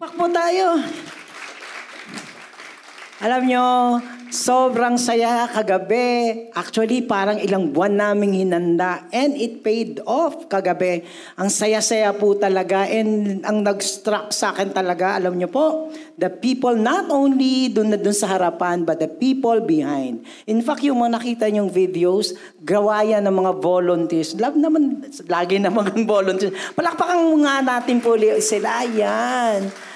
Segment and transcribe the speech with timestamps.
[0.00, 0.80] Pakpo tayo.
[3.20, 3.66] Alam nyo,
[4.32, 6.48] sobrang saya kagabi.
[6.56, 9.04] Actually, parang ilang buwan naming hinanda.
[9.12, 11.04] And it paid off kagabi.
[11.36, 12.88] Ang saya-saya po talaga.
[12.88, 18.00] And ang nag-struck sa akin talaga, alam nyo po, the people not only dun na
[18.00, 20.24] dun sa harapan, but the people behind.
[20.48, 22.32] In fact, yung mga nakita nyong videos,
[22.64, 24.32] gawa yan ng mga volunteers.
[24.40, 26.56] Love naman, lagi naman ang volunteers.
[26.72, 28.80] Palakpakan nga natin po sila.
[28.96, 29.89] Yan.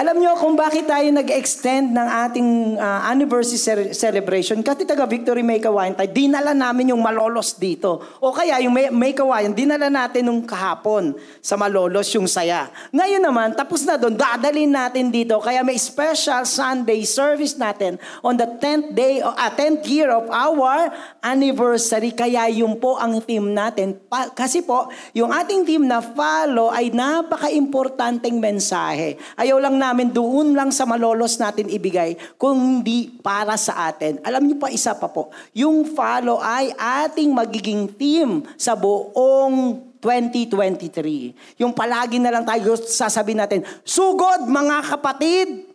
[0.00, 2.48] Alam niyo kung bakit tayo nag-extend ng ating
[2.80, 4.64] uh, anniversary ce- celebration?
[4.64, 8.00] Kasi taga Victory May Kawayan tayo, dinala namin yung malolos dito.
[8.16, 11.12] O kaya yung May, May Kawayan, dinala natin nung kahapon
[11.44, 12.72] sa malolos yung saya.
[12.96, 15.36] Ngayon naman, tapos na doon, dadalhin natin dito.
[15.36, 20.88] Kaya may special Sunday service natin on the 10th day, uh, 10th year of our
[21.20, 22.16] anniversary.
[22.16, 24.00] Kaya yung po ang theme natin.
[24.08, 29.20] Pa- kasi po, yung ating theme na follow ay napaka-importanteng mensahe.
[29.36, 34.22] Ayaw lang namin doon lang sa malolos natin ibigay, kung hindi para sa atin.
[34.22, 41.58] Alam niyo pa isa pa po, yung follow ay ating magiging theme sa buong 2023.
[41.60, 45.68] Yung palagi na lang tayo sasabihin natin, sugod mga kapatid,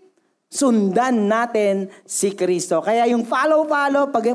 [0.49, 2.79] sundan natin si Kristo.
[2.79, 4.25] Kaya yung follow-follow, pag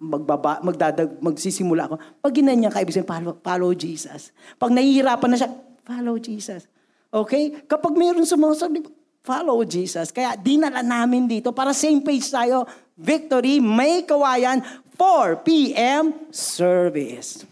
[0.00, 4.30] magbaba, magdadag, magsisimula ako, pag ginanyan ka, ibig sabihin, follow, follow Jesus.
[4.56, 5.50] Pag nahihirapan na siya,
[5.84, 6.70] follow Jesus.
[7.12, 7.64] Okay?
[7.68, 8.84] Kapag mayroon sumasabi,
[9.24, 10.12] follow Jesus.
[10.12, 12.68] Kaya dinala namin dito para same page tayo.
[12.94, 14.62] Victory, May Kawayan,
[14.94, 16.30] 4 p.m.
[16.30, 17.42] service.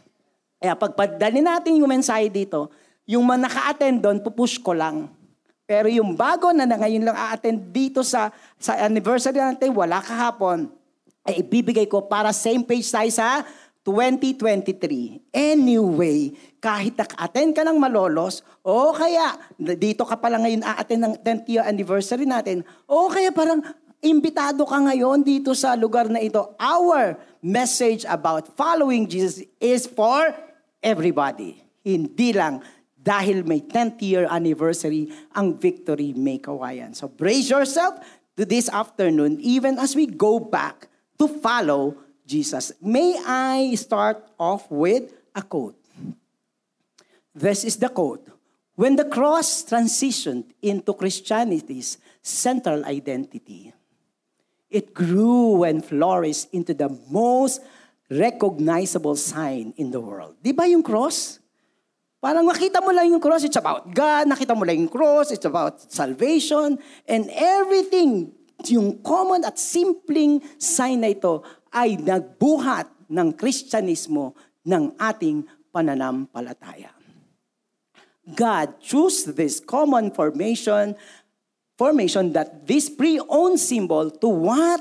[0.62, 2.70] Kaya pagpadali natin yung mensahe dito,
[3.08, 5.10] yung mga naka-attend doon, pupush ko lang.
[5.66, 10.70] Pero yung bago na, na ngayon lang a-attend dito sa, sa anniversary natin, wala kahapon,
[11.26, 13.42] ay ibibigay ko para same page tayo sa
[13.82, 15.34] 2023.
[15.34, 21.46] Anyway, kahit naka-attend ka ng malolos, o kaya dito ka pala ngayon a-attend ng 10th
[21.50, 23.66] year anniversary natin, o kaya parang
[23.98, 26.54] imbitado ka ngayon dito sa lugar na ito.
[26.62, 30.30] Our message about following Jesus is for
[30.78, 31.58] everybody.
[31.82, 32.62] Hindi lang
[32.94, 36.94] dahil may 10th year anniversary ang Victory May Kawayan.
[36.94, 37.98] So brace yourself
[38.38, 40.86] to this afternoon even as we go back
[41.18, 42.70] to follow Jesus.
[42.78, 45.81] May I start off with a quote?
[47.32, 48.28] This is the quote.
[48.76, 53.72] When the cross transitioned into Christianity's central identity,
[54.72, 57.60] it grew and flourished into the most
[58.08, 60.36] recognizable sign in the world.
[60.40, 61.40] Di ba yung cross?
[62.22, 64.30] Parang makita mo lang yung cross, it's about God.
[64.30, 66.78] Nakita mo lang yung cross, it's about salvation.
[67.04, 68.32] And everything,
[68.70, 71.42] yung common at simpleng sign na ito
[71.74, 75.44] ay nagbuhat ng Kristyanismo ng ating
[75.74, 77.01] pananampalataya.
[78.22, 80.94] God chose this common formation
[81.74, 84.78] formation that this pre-owned symbol to what?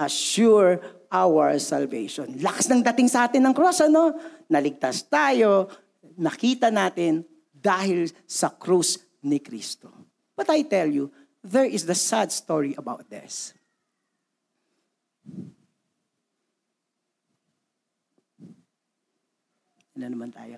[0.00, 0.80] Assure
[1.12, 2.40] our salvation.
[2.40, 4.16] Lakas ng dating sa atin ng cross, ano?
[4.48, 5.68] Naligtas tayo,
[6.16, 7.20] nakita natin
[7.52, 9.92] dahil sa krus ni Kristo.
[10.32, 11.12] But I tell you,
[11.44, 13.52] there is the sad story about this.
[19.92, 20.56] Ilan naman tayo?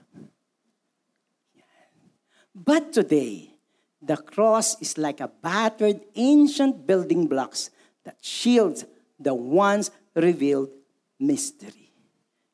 [2.52, 3.56] But today,
[3.96, 7.72] the cross is like a battered ancient building blocks
[8.04, 8.84] that shields
[9.16, 10.68] the once revealed
[11.16, 11.88] mystery.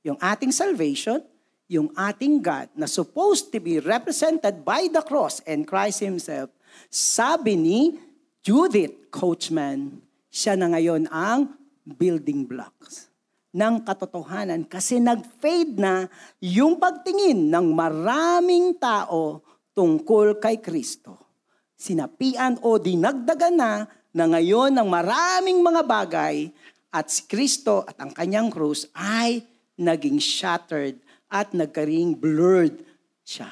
[0.07, 1.19] Yung ating salvation,
[1.67, 6.55] yung ating God na supposed to be represented by the cross and Christ Himself,
[6.87, 7.99] sabi ni
[8.39, 9.99] Judith Coachman,
[10.31, 13.11] siya na ngayon ang building blocks
[13.51, 16.07] ng katotohanan kasi nag-fade na
[16.39, 19.43] yung pagtingin ng maraming tao
[19.79, 21.15] tungkol kay Kristo.
[21.79, 26.51] Sinapian o dinagdagan na na ngayon ng maraming mga bagay
[26.91, 29.47] at si Kristo at ang kanyang krus ay
[29.79, 30.99] naging shattered
[31.31, 32.83] at nagkaring blurred
[33.23, 33.47] siya.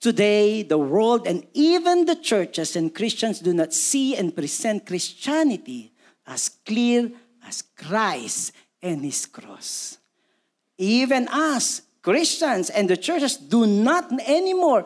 [0.00, 5.92] Today, the world and even the churches and Christians do not see and present Christianity
[6.24, 7.12] as clear
[7.44, 9.96] as Christ and His cross.
[10.76, 14.84] Even us, Christians and the churches do not anymore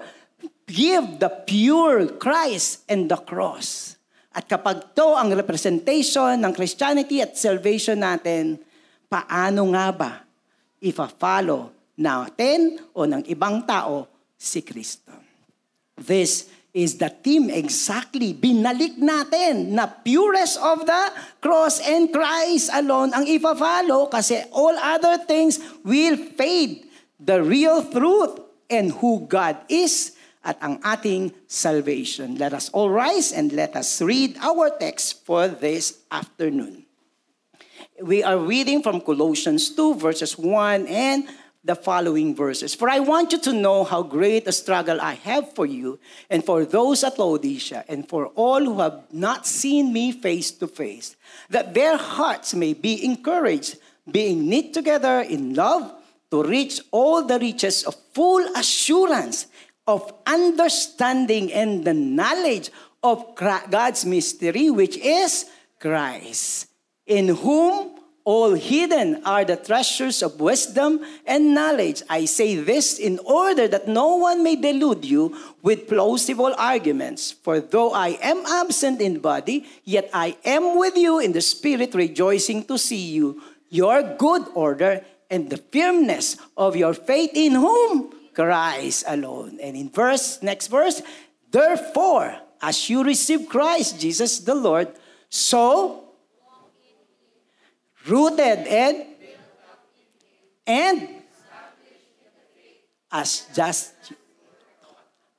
[0.70, 3.98] give the pure Christ and the cross.
[4.30, 8.62] At kapag to ang representation ng Christianity at salvation natin,
[9.10, 10.12] paano nga ba
[10.78, 14.06] ifa-follow natin o ng ibang tao
[14.38, 15.10] si Kristo?
[15.98, 18.30] This is the theme exactly.
[18.30, 21.02] Binalik natin na purest of the
[21.42, 26.87] cross and Christ alone ang ipa-follow kasi all other things will fade.
[27.18, 28.38] The real truth
[28.70, 32.38] and who God is at ang ating salvation.
[32.38, 36.86] Let us all rise and let us read our text for this afternoon.
[38.00, 41.26] We are reading from Colossians 2, verses 1 and
[41.64, 42.74] the following verses.
[42.74, 45.98] For I want you to know how great a struggle I have for you
[46.30, 50.68] and for those at Laodicea and for all who have not seen me face to
[50.68, 51.16] face,
[51.50, 53.76] that their hearts may be encouraged,
[54.10, 55.97] being knit together in love
[56.30, 59.46] to reach all the riches of full assurance
[59.86, 62.70] of understanding and the knowledge
[63.02, 65.46] of God's mystery, which is
[65.80, 66.68] Christ,
[67.06, 67.98] in whom
[68.28, 72.02] all hidden are the treasures of wisdom and knowledge.
[72.10, 77.32] I say this in order that no one may delude you with plausible arguments.
[77.32, 81.94] For though I am absent in body, yet I am with you in the spirit,
[81.94, 83.40] rejoicing to see you,
[83.70, 88.14] your good order, and the firmness of your faith in whom?
[88.34, 89.58] Christ alone.
[89.62, 91.02] And in verse, next verse,
[91.50, 94.88] therefore, as you receive Christ Jesus the Lord,
[95.28, 96.04] so
[98.06, 99.04] rooted and
[100.66, 101.08] and
[103.10, 103.94] as just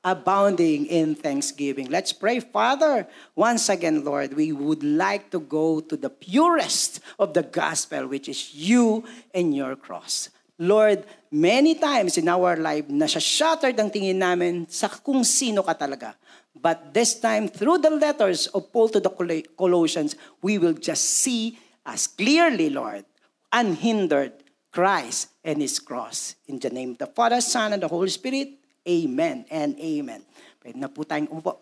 [0.04, 1.90] abounding in thanksgiving.
[1.90, 3.07] Let's pray, Father.
[3.36, 8.30] Once again, Lord, we would like to go to the purest of the gospel, which
[8.30, 9.04] is you
[9.34, 10.30] and your cross.
[10.60, 16.16] Lord, many times in our life, nasa-shattered ang tingin namin sa kung sino ka talaga.
[16.52, 19.12] But this time, through the letters of Paul to the
[19.56, 21.56] Colossians, we will just see
[21.88, 23.07] as clearly, Lord,
[23.56, 26.36] unhindered Christ and His cross.
[26.52, 30.22] In the name of the Father, Son, and the Holy Spirit, Amen and Amen.
[30.60, 31.60] Pwede na po tayong umupo.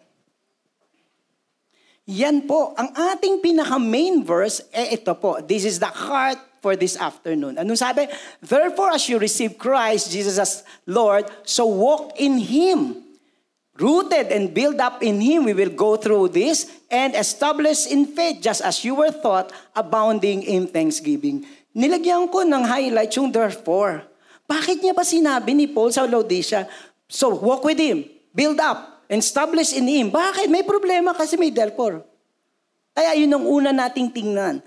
[2.08, 6.96] Yan po, ang ating pinaka-main verse, eh ito po, this is the heart for this
[6.96, 7.60] afternoon.
[7.60, 8.08] Anong sabi?
[8.40, 13.08] Therefore, as you receive Christ, Jesus as Lord, so walk in Him
[13.78, 18.42] Rooted and built up in Him, we will go through this and establish in faith
[18.42, 21.46] just as you were taught, abounding in thanksgiving.
[21.78, 24.02] Nilagyan ko ng highlight yung therefore.
[24.50, 26.66] Bakit niya ba sinabi ni Paul sa Laodicea,
[27.08, 28.06] so walk with Him,
[28.36, 30.12] build up, establish in Him.
[30.12, 30.52] Bakit?
[30.52, 32.04] May problema kasi may therefore.
[32.98, 34.62] Kaya yun ang una nating tingnan.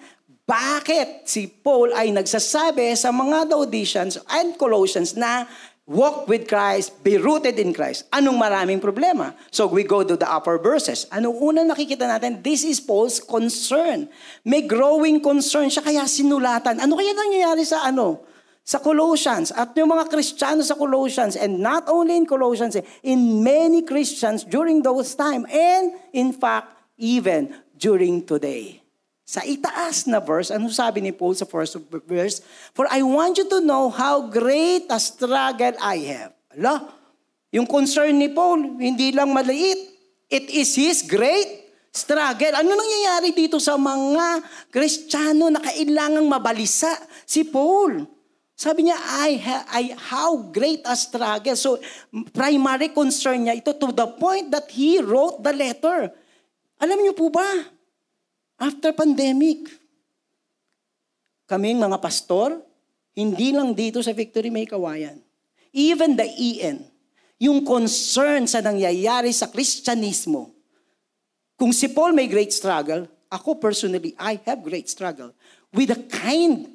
[0.50, 5.46] Bakit si Paul ay nagsasabi sa mga Laodiceans and Colossians na
[5.90, 8.06] walk with Christ, be rooted in Christ.
[8.14, 9.34] Anong maraming problema?
[9.50, 11.10] So we go to the upper verses.
[11.10, 12.38] Anong unang nakikita natin?
[12.42, 14.06] This is Paul's concern.
[14.46, 16.78] May growing concern siya kaya sinulatan.
[16.78, 18.22] Ano kaya nangyayari sa ano?
[18.70, 23.82] Sa Colossians at yung mga Kristiyano sa Colossians and not only in Colossians, in many
[23.82, 28.78] Christians during those time and in fact even during today.
[29.26, 32.46] Sa itaas na verse, ano sabi ni Paul sa first verse?
[32.70, 36.30] For I want you to know how great a struggle I have.
[36.54, 36.94] Ala,
[37.50, 39.98] yung concern ni Paul, hindi lang maliit.
[40.30, 42.54] It is his great struggle.
[42.54, 46.94] Ano nangyayari dito sa mga Kristiyano na kailangang mabalisa?
[47.26, 48.19] Si Paul.
[48.60, 51.56] Sabi niya, I, ha- I, how great a struggle.
[51.56, 51.80] So,
[52.36, 56.12] primary concern niya ito to the point that he wrote the letter.
[56.76, 57.48] Alam niyo po ba,
[58.60, 59.72] After pandemic,
[61.48, 62.60] kaming mga pastor,
[63.16, 65.16] hindi lang dito sa Victory May Kawayan.
[65.72, 66.84] Even the EN,
[67.40, 70.52] yung concern sa nangyayari sa Kristyanismo.
[71.56, 75.32] Kung si Paul may great struggle, ako personally, I have great struggle
[75.72, 76.69] with the kind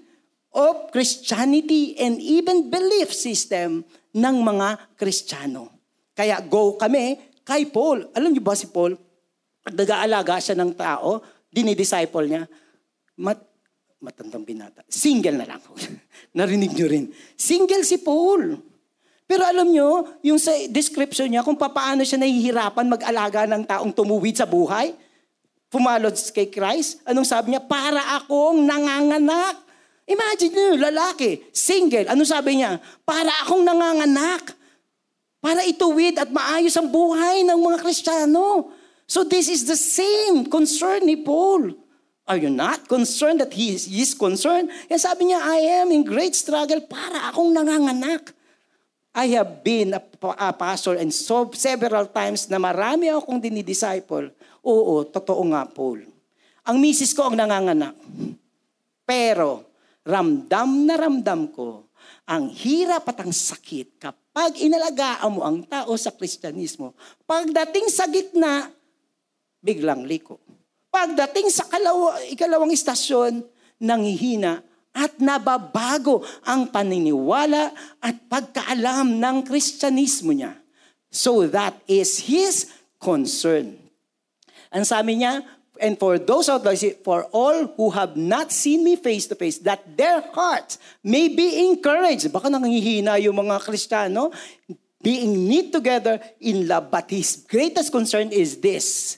[0.56, 3.84] of Christianity and even belief system
[4.16, 5.68] ng mga Kristiyano.
[6.16, 8.08] Kaya go kami kay Paul.
[8.16, 8.96] Alam niyo ba si Paul?
[9.68, 11.20] Nag-aalaga siya ng tao,
[11.52, 12.48] dinidisciple niya,
[13.20, 13.44] mat,
[14.00, 14.82] matandang binata.
[14.88, 15.62] Single na lang.
[16.38, 17.12] Narinig niyo rin.
[17.36, 18.56] Single si Paul.
[19.26, 24.38] Pero alam niyo, yung sa description niya, kung paano siya nahihirapan mag-alaga ng taong tumuwid
[24.38, 24.94] sa buhay,
[25.74, 27.66] pumalod kay Christ, anong sabi niya?
[27.66, 29.65] Para akong nanganganak.
[30.06, 32.06] Imagine niyo, lalaki, single.
[32.06, 32.78] Ano sabi niya?
[33.02, 34.54] Para akong nanganganak.
[35.42, 38.70] Para ituwid at maayos ang buhay ng mga Kristiyano.
[39.10, 41.74] So this is the same concern ni Paul.
[42.26, 44.74] Are you not concerned that he is, he is concerned?
[44.90, 48.34] Yan sabi niya, I am in great struggle para akong nanganganak.
[49.14, 50.02] I have been a,
[50.42, 54.34] a pastor and so several times na marami akong dinidisciple.
[54.66, 56.02] Oo, totoo nga, Paul.
[56.66, 57.94] Ang misis ko ang nanganganak.
[59.06, 59.62] Pero,
[60.06, 61.90] ramdam na ramdam ko
[62.30, 66.94] ang hirap at ang sakit kapag inalagaan mo ang tao sa Kristyanismo.
[67.26, 68.70] Pagdating sa gitna,
[69.62, 70.38] biglang liko.
[70.94, 73.44] Pagdating sa kalawa, ikalawang istasyon,
[73.82, 74.62] nanghihina
[74.96, 80.56] at nababago ang paniniwala at pagkaalam ng Kristyanismo niya.
[81.12, 83.76] So that is His concern.
[84.72, 85.44] Ang sabi niya,
[85.80, 89.60] and for those out there, for all who have not seen me face to face,
[89.60, 92.32] that their hearts may be encouraged.
[92.32, 94.32] Baka nangihina yung mga Kristiyano,
[95.02, 96.90] being knit together in love.
[96.90, 99.18] But his greatest concern is this,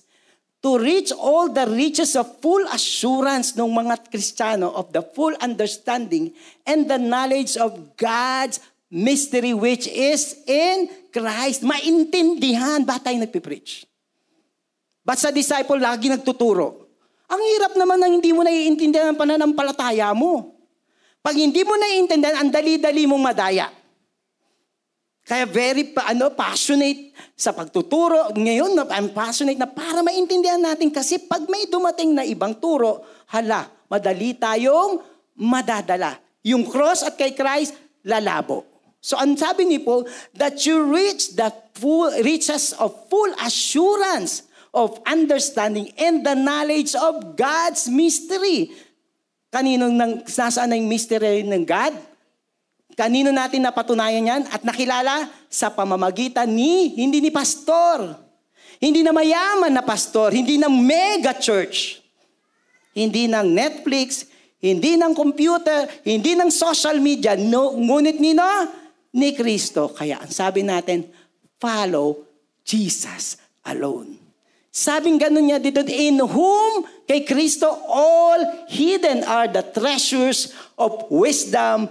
[0.62, 6.34] to reach all the riches of full assurance ng mga Kristiyano of the full understanding
[6.66, 8.60] and the knowledge of God's
[8.92, 11.64] mystery which is in Christ.
[11.64, 12.84] Maintindihan.
[12.84, 13.88] Ba tayo nagpipreach?
[15.08, 16.84] Ba't sa disciple lagi nagtuturo?
[17.32, 20.52] Ang hirap naman na hindi mo naiintindihan ang pananampalataya mo.
[21.24, 23.72] Pag hindi mo naiintindihan, ang dali-dali mong madaya.
[25.24, 28.36] Kaya very ano, passionate sa pagtuturo.
[28.36, 33.64] Ngayon, I'm passionate na para maintindihan natin kasi pag may dumating na ibang turo, hala,
[33.88, 35.04] madali tayong
[35.40, 36.20] madadala.
[36.48, 37.76] Yung cross at kay Christ,
[38.08, 38.64] lalabo.
[39.04, 45.00] So ang sabi ni Paul, that you reach the full riches of full assurance of
[45.08, 48.72] understanding and the knowledge of God's mystery.
[49.48, 51.96] Kanino nang, nasaan na mystery ng God?
[52.98, 55.30] Kanino natin napatunayan yan at nakilala?
[55.48, 58.18] Sa pamamagitan ni, hindi ni pastor.
[58.78, 62.02] Hindi na mayaman na pastor, hindi ng mega church.
[62.98, 64.26] Hindi ng Netflix,
[64.58, 68.46] hindi ng computer, hindi ng social media, no, ngunit ni no,
[69.14, 69.94] ni Kristo.
[69.94, 71.06] Kaya ang sabi natin,
[71.62, 72.26] follow
[72.66, 73.38] Jesus
[73.70, 74.27] alone.
[74.78, 81.90] Sabing ganun niya dito, in whom kay Kristo all hidden are the treasures of wisdom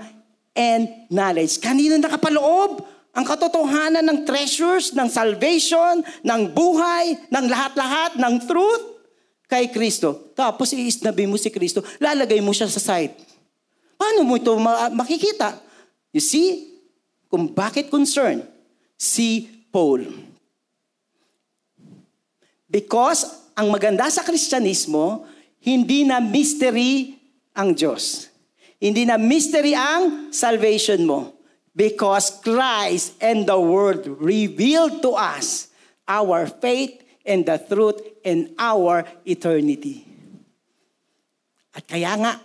[0.55, 1.59] and knowledge.
[1.59, 2.87] Kanino nakapaloob?
[3.11, 9.02] Ang katotohanan ng treasures, ng salvation, ng buhay, ng lahat-lahat, ng truth
[9.50, 10.31] kay Kristo.
[10.38, 13.19] Tapos iisnabi mo si Kristo, lalagay mo siya sa side.
[13.99, 14.55] Paano mo ito
[14.95, 15.59] makikita?
[16.14, 16.76] You see,
[17.26, 18.47] kung bakit concern
[18.95, 20.25] si Paul.
[22.76, 23.25] Because
[23.56, 25.25] ang maganda sa Kristyanismo,
[25.64, 27.16] hindi na mystery
[27.56, 28.28] ang Diyos.
[28.76, 31.40] Hindi na mystery ang salvation mo.
[31.73, 35.73] Because Christ and the Word revealed to us
[36.04, 40.04] our faith and the truth and our eternity.
[41.73, 42.37] At kaya nga,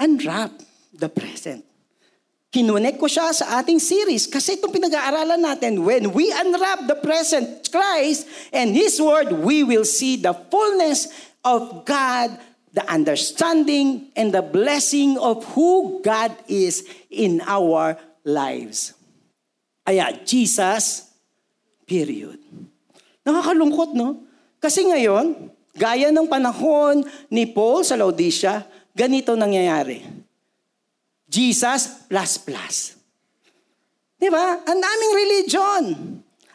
[0.00, 0.56] unwrap
[0.96, 1.67] the present.
[2.58, 7.62] Kinunek ko siya sa ating series kasi itong pinag-aaralan natin, when we unwrap the present
[7.70, 11.06] Christ and His Word, we will see the fullness
[11.46, 12.34] of God,
[12.74, 17.94] the understanding and the blessing of who God is in our
[18.26, 18.90] lives.
[19.86, 21.14] Aya, Jesus,
[21.86, 22.42] period.
[23.22, 24.26] Nakakalungkot, no?
[24.58, 25.46] Kasi ngayon,
[25.78, 28.66] gaya ng panahon ni Paul sa Laodicea,
[28.98, 30.17] ganito nangyayari
[31.28, 32.76] Jesus plus plus.
[34.18, 34.64] Di ba?
[34.64, 35.84] Ang daming religion.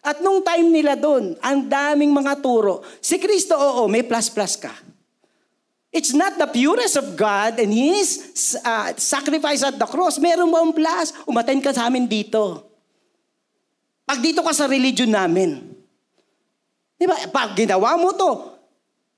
[0.03, 2.83] At nung time nila doon, ang daming mga turo.
[2.99, 4.75] Si Kristo, oo, may plus plus ka.
[5.93, 8.19] It's not the purest of God and His
[8.65, 10.19] uh, sacrifice at the cross.
[10.19, 11.13] Meron mo ang plus.
[11.23, 12.65] Umaten ka sa amin dito.
[14.03, 15.63] Pag dito ka sa religion namin.
[16.99, 17.15] Di ba?
[17.31, 18.31] Pag ginawa mo to,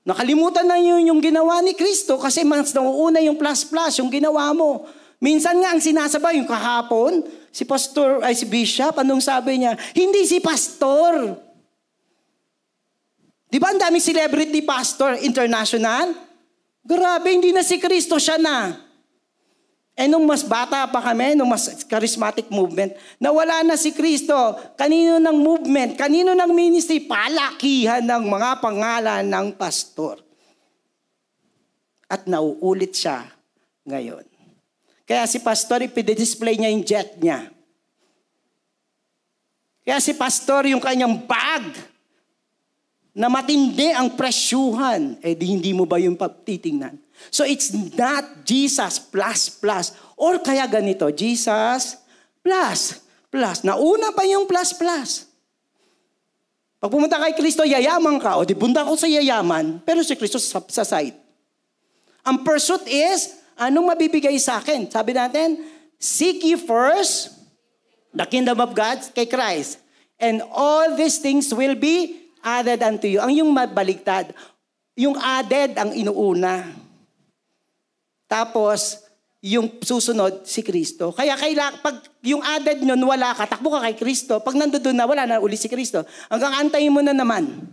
[0.06, 4.54] nakalimutan na yun yung ginawa ni Kristo kasi mas nauuna yung plus plus, yung ginawa
[4.54, 4.86] mo.
[5.16, 9.72] Minsan nga ang sinasabay, yung kahapon, si pastor, ay si bishop, anong sabi niya?
[9.96, 11.40] Hindi si pastor.
[13.48, 16.12] Di ba ang daming celebrity pastor international?
[16.84, 18.86] Grabe, hindi na si Kristo siya na.
[19.96, 24.36] Eh nung mas bata pa kami, nung mas charismatic movement, nawala na si Kristo.
[24.76, 30.20] Kanino ng movement, kanino ng ministry, palakihan ng mga pangalan ng pastor.
[32.12, 33.24] At nauulit siya
[33.88, 34.35] ngayon.
[35.06, 37.46] Kaya si pastor, ipidisplay niya yung jet niya.
[39.86, 41.70] Kaya si pastor, yung kanyang bag,
[43.16, 47.00] na matindi ang presyuhan, eh di hindi mo ba yung titingnan?
[47.32, 49.96] So it's not Jesus plus plus.
[50.20, 51.96] Or kaya ganito, Jesus
[52.44, 53.00] plus
[53.32, 53.64] plus.
[53.64, 55.24] Nauna pa yung plus plus.
[56.76, 58.36] Pag pumunta kay Kristo, yayaman ka.
[58.36, 61.16] O di bunda ko sa yayaman, pero si Kristo sa, sa side.
[62.20, 64.92] Ang pursuit is Anong mabibigay sa akin?
[64.92, 65.64] Sabi natin,
[65.96, 67.32] seek ye first
[68.12, 69.80] the kingdom of God kay Christ.
[70.20, 73.20] And all these things will be added unto you.
[73.20, 74.32] Ang yung mabaligtad,
[74.96, 76.68] yung added ang inuuna.
[78.28, 79.04] Tapos,
[79.44, 81.12] yung susunod, si Kristo.
[81.12, 84.40] Kaya kaila, pag yung added nun, wala ka, takbo ka kay Kristo.
[84.40, 86.02] Pag nandoon na, wala na uli si Kristo.
[86.32, 87.70] Hanggang antayin mo na naman.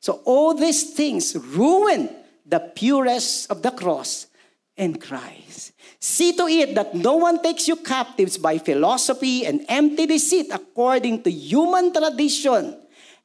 [0.00, 2.06] So all these things ruin
[2.46, 4.30] the purest of the cross
[4.76, 5.72] in Christ.
[5.98, 11.24] See to it that no one takes you captives by philosophy and empty deceit according
[11.24, 12.76] to human tradition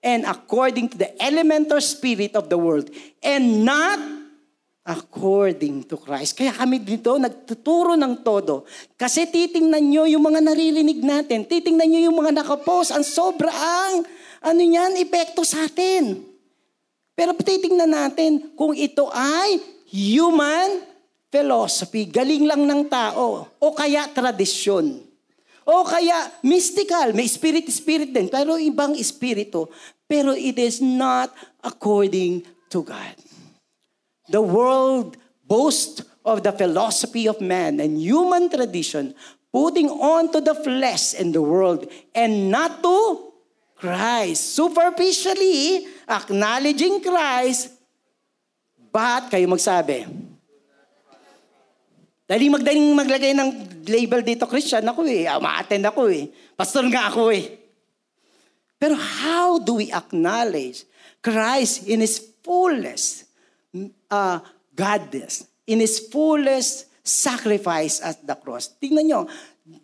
[0.02, 2.90] and according to the elemental spirit of the world
[3.22, 4.00] and not
[4.82, 6.34] according to Christ.
[6.34, 8.66] Kaya kami dito nagtuturo ng todo.
[8.98, 11.46] Kasi titingnan nyo yung mga naririnig natin.
[11.46, 12.90] Titingnan nyo yung mga nakapost.
[12.90, 14.02] Ang sobra ang
[14.42, 16.26] ano yan, epekto sa atin.
[17.14, 20.91] Pero titingnan natin kung ito ay human
[21.32, 25.00] philosophy, galing lang ng tao, o kaya tradisyon.
[25.64, 29.72] O kaya mystical, may spirit-spirit din, pero ibang espiritu.
[30.12, 31.32] Pero it is not
[31.64, 33.16] according to God.
[34.28, 35.16] The world
[35.48, 39.16] boasts of the philosophy of man and human tradition,
[39.56, 43.32] putting on to the flesh and the world, and not to
[43.80, 44.56] Christ.
[44.56, 47.72] Superficially, acknowledging Christ,
[48.92, 50.31] but kayo magsabi,
[52.32, 53.50] Dali magdaling maglagay ng
[53.92, 55.28] label dito, Christian ako eh.
[55.28, 56.32] Ma-attend ako eh.
[56.56, 57.60] Pastor nga ako eh.
[58.80, 60.88] Pero how do we acknowledge
[61.20, 63.28] Christ in His fullest
[64.08, 64.40] uh,
[64.72, 68.80] godness, in His fullest sacrifice at the cross?
[68.80, 69.22] Tingnan nyo,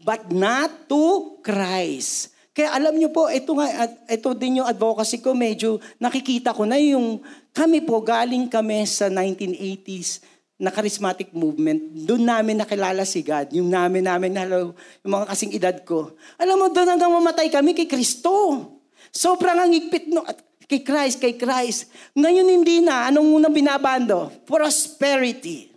[0.07, 2.31] but not to Christ.
[2.55, 6.79] Kaya alam nyo po, ito nga, ito din yung advocacy ko, medyo nakikita ko na
[6.79, 7.19] yung,
[7.51, 13.53] kami po, galing kami sa 1980s, na charismatic movement, doon namin nakilala si God.
[13.53, 14.73] Yung namin namin, hello,
[15.05, 16.17] yung mga kasing edad ko.
[16.41, 18.65] Alam mo, doon hanggang mamatay kami kay Kristo.
[19.13, 21.93] Sobrang ang higpit no, at kay Christ, kay Christ.
[22.17, 23.07] Ngayon hindi na.
[23.07, 24.33] Anong unang binabando?
[24.49, 25.69] Prosperity.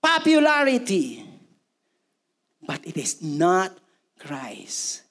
[0.00, 1.20] Popularity.
[2.64, 3.76] But it is not
[4.16, 5.04] Christ.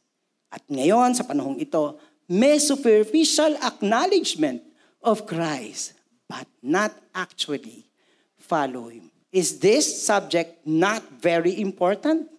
[0.50, 4.66] At ngayon, sa panahong ito, may superficial acknowledgement
[5.06, 5.96] of Christ,
[6.26, 7.87] but not actually
[8.48, 9.12] follow Him.
[9.30, 12.32] Is this subject not very important?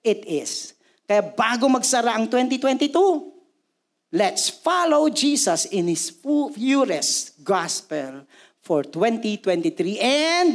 [0.00, 0.78] It is.
[1.04, 8.24] Kaya bago magsara ang 2022, let's follow Jesus in His purest gospel
[8.62, 10.48] for 2023 and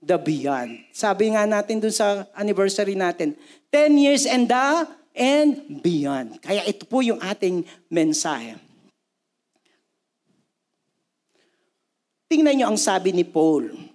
[0.00, 0.88] the beyond.
[0.94, 3.34] Sabi nga natin dun sa anniversary natin,
[3.70, 4.66] 10 years and the
[5.18, 6.38] and beyond.
[6.38, 8.54] Kaya ito po yung ating mensahe.
[12.28, 13.87] Tingnan niyo ang sabi ni Paul.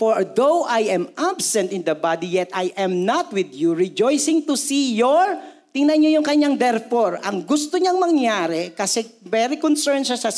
[0.00, 4.48] For though I am absent in the body, yet I am not with you, rejoicing
[4.48, 5.28] to see your
[5.70, 7.22] Tingnan niyo yung kanyang therefore.
[7.22, 10.34] Ang gusto niyang mangyari, kasi very concerned siya sa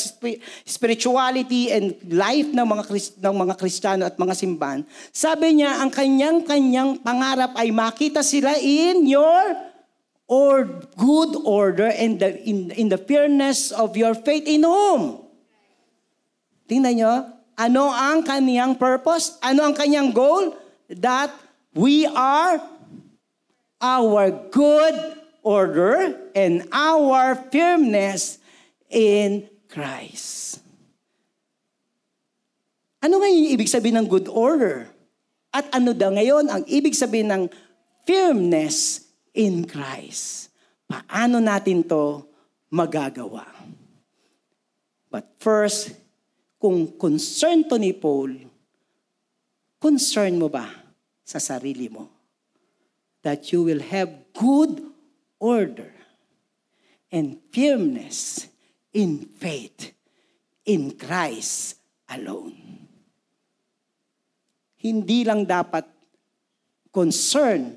[0.61, 2.83] spirituality and life ng mga,
[3.17, 4.85] ng mga Kristiyano at mga simbahan.
[5.09, 9.57] Sabi niya, ang kanyang-kanyang pangarap ay makita sila in your
[10.29, 10.69] or
[11.01, 15.17] good order and the, in, in the fairness of your faith in whom?
[16.69, 17.13] Tingnan niyo,
[17.57, 19.37] ano ang kaniyang purpose?
[19.41, 20.57] Ano ang kanyang goal?
[20.89, 21.33] That
[21.73, 22.61] we are
[23.83, 24.95] our good
[25.43, 28.39] order and our firmness
[28.87, 30.63] in Christ.
[33.03, 34.87] Ano nga yung ibig sabihin ng good order?
[35.51, 37.43] At ano daw ngayon ang ibig sabihin ng
[38.07, 39.03] firmness
[39.35, 40.49] in Christ?
[40.87, 42.23] Paano natin to
[42.71, 43.43] magagawa?
[45.11, 45.93] But first,
[46.63, 48.39] kung concern to ni Paul,
[49.83, 50.63] concern mo ba
[51.19, 52.07] sa sarili mo?
[53.19, 54.79] That you will have good
[55.43, 55.91] order
[57.11, 58.47] and firmness
[58.95, 59.91] in faith
[60.63, 62.55] in Christ alone.
[64.79, 65.83] Hindi lang dapat
[66.95, 67.75] concern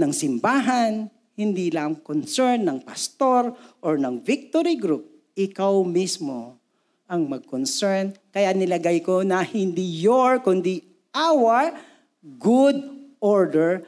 [0.00, 3.52] ng simbahan, hindi lang concern ng pastor
[3.84, 5.12] or ng victory group.
[5.36, 6.63] Ikaw mismo
[7.08, 8.16] ang mag-concern.
[8.32, 10.80] Kaya nilagay ko na hindi your, kundi
[11.12, 11.72] our
[12.40, 12.80] good
[13.20, 13.84] order,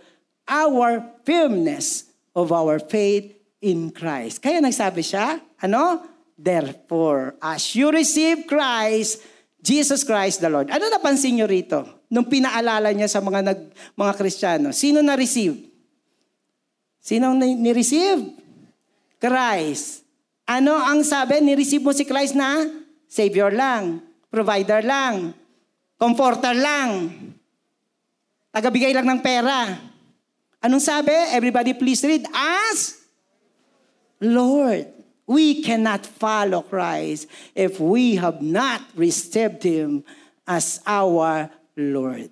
[0.46, 3.32] our firmness of our faith
[3.64, 4.44] in Christ.
[4.44, 6.04] Kaya nagsabi siya, ano?
[6.36, 9.24] Therefore, as you receive Christ,
[9.64, 10.68] Jesus Christ the Lord.
[10.68, 12.06] Ano napansin niyo rito?
[12.12, 13.60] Nung pinaalala niya sa mga nag,
[13.98, 15.58] mga Kristiyano, sino na receive?
[17.00, 18.36] Sino ni-receive?
[19.16, 20.06] Christ.
[20.46, 21.40] Ano ang sabi?
[21.42, 22.68] Ni-receive mo si Christ na
[23.06, 25.32] Savior lang, provider lang,
[25.96, 27.10] comforter lang,
[28.52, 29.72] tagabigay lang ng pera.
[30.60, 31.14] Anong sabi?
[31.32, 32.26] Everybody please read.
[32.34, 33.00] As
[34.18, 34.90] Lord,
[35.28, 40.02] we cannot follow Christ if we have not received Him
[40.46, 42.30] as our Lord.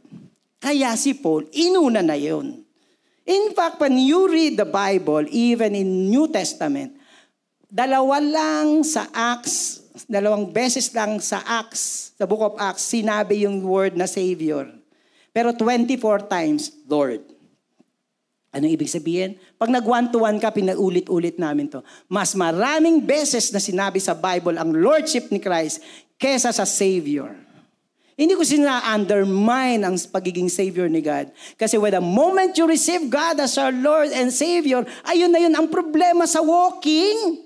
[0.62, 2.64] Kaya si Paul, inuna na yun.
[3.24, 6.96] In fact, when you read the Bible, even in New Testament,
[7.68, 9.73] dalawa lang sa Acts
[10.11, 14.66] dalawang beses lang sa Acts, sa Book of Acts, sinabi yung word na Savior.
[15.30, 17.22] Pero 24 times, Lord.
[18.54, 19.35] Ano ibig sabihin?
[19.59, 21.83] Pag nag one to one ka, pinaulit-ulit namin to.
[22.07, 25.83] Mas maraming beses na sinabi sa Bible ang Lordship ni Christ
[26.18, 27.35] kesa sa Savior.
[28.14, 31.35] Hindi ko sina-undermine ang pagiging Savior ni God.
[31.59, 35.54] Kasi when the moment you receive God as our Lord and Savior, ayun na yun
[35.54, 37.42] ang problema sa walking.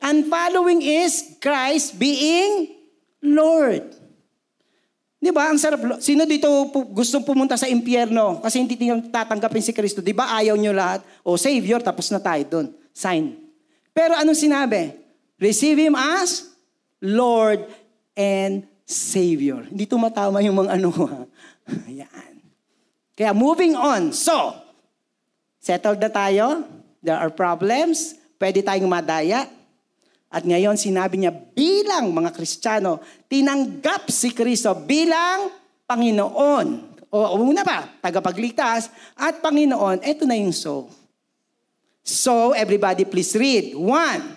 [0.00, 2.76] And following is Christ being
[3.24, 3.96] Lord.
[5.16, 5.50] Di ba?
[5.50, 5.98] Ang sarap.
[5.98, 6.46] Sino dito
[6.92, 10.04] gustong pumunta sa impyerno kasi hindi niyo tatanggapin si Kristo?
[10.04, 11.02] Di ba ayaw niyo lahat?
[11.26, 12.66] O Savior, tapos na tayo doon.
[12.92, 13.34] Sign.
[13.96, 14.92] Pero anong sinabi?
[15.40, 16.52] Receive Him as
[17.00, 17.64] Lord
[18.14, 19.66] and Savior.
[19.66, 20.90] Hindi tumatama yung mga ano.
[21.90, 22.34] Ayan.
[23.16, 24.14] Kaya moving on.
[24.14, 24.54] So,
[25.58, 26.62] settled na tayo.
[27.02, 28.14] There are problems.
[28.38, 29.48] Pwede tayong madaya.
[30.36, 35.48] At ngayon, sinabi niya, bilang mga Kristiyano, tinanggap si Kristo bilang
[35.88, 37.00] Panginoon.
[37.08, 40.04] O una pa, tagapagligtas at Panginoon.
[40.04, 40.92] Ito na yung so.
[42.04, 43.72] So, everybody please read.
[43.72, 44.36] One.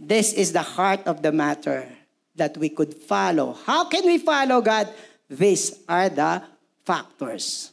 [0.00, 1.84] This is the heart of the matter
[2.32, 3.52] that we could follow.
[3.68, 4.88] How can we follow God?
[5.28, 6.42] These are the
[6.88, 7.72] factors.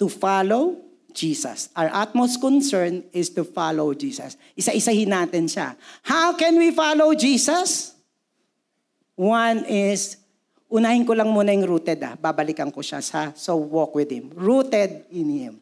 [0.00, 0.80] To follow
[1.12, 1.72] Jesus.
[1.72, 4.36] Our utmost concern is to follow Jesus.
[4.52, 5.72] Isa-isahin natin siya.
[6.04, 7.96] How can we follow Jesus?
[9.16, 10.20] One is,
[10.68, 12.20] unahin ko lang muna yung rooted ah.
[12.20, 14.28] Babalikan ko siya sa so walk with Him.
[14.36, 15.54] Rooted in Him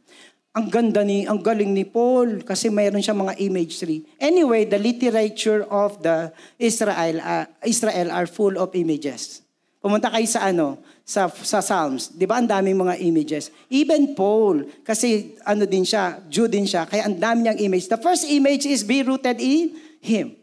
[0.55, 4.07] ang ganda ni, ang galing ni Paul kasi mayroon siya mga imagery.
[4.23, 6.31] Anyway, the literature of the
[6.63, 9.44] Israel uh, Israel are full of images.
[9.85, 12.41] Pumunta kayo sa ano, sa sa Psalms, 'di ba?
[12.41, 13.53] Ang daming mga images.
[13.69, 17.93] Even Paul kasi ano din siya, Jew din siya, kaya ang dami niyang image.
[17.93, 20.41] The first image is be rooted in him.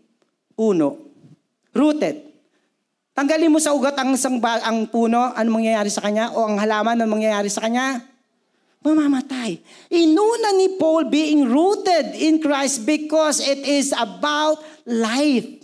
[0.53, 1.09] Uno.
[1.73, 2.21] Rooted.
[3.17, 7.01] Tanggalin mo sa ugat ang sang ang puno, ano mangyayari sa kanya o ang halaman
[7.01, 8.11] ano mangyayari sa kanya?
[8.81, 9.61] mamamatay.
[9.93, 14.57] Inuna ni Paul being rooted in Christ because it is about
[14.89, 15.60] life.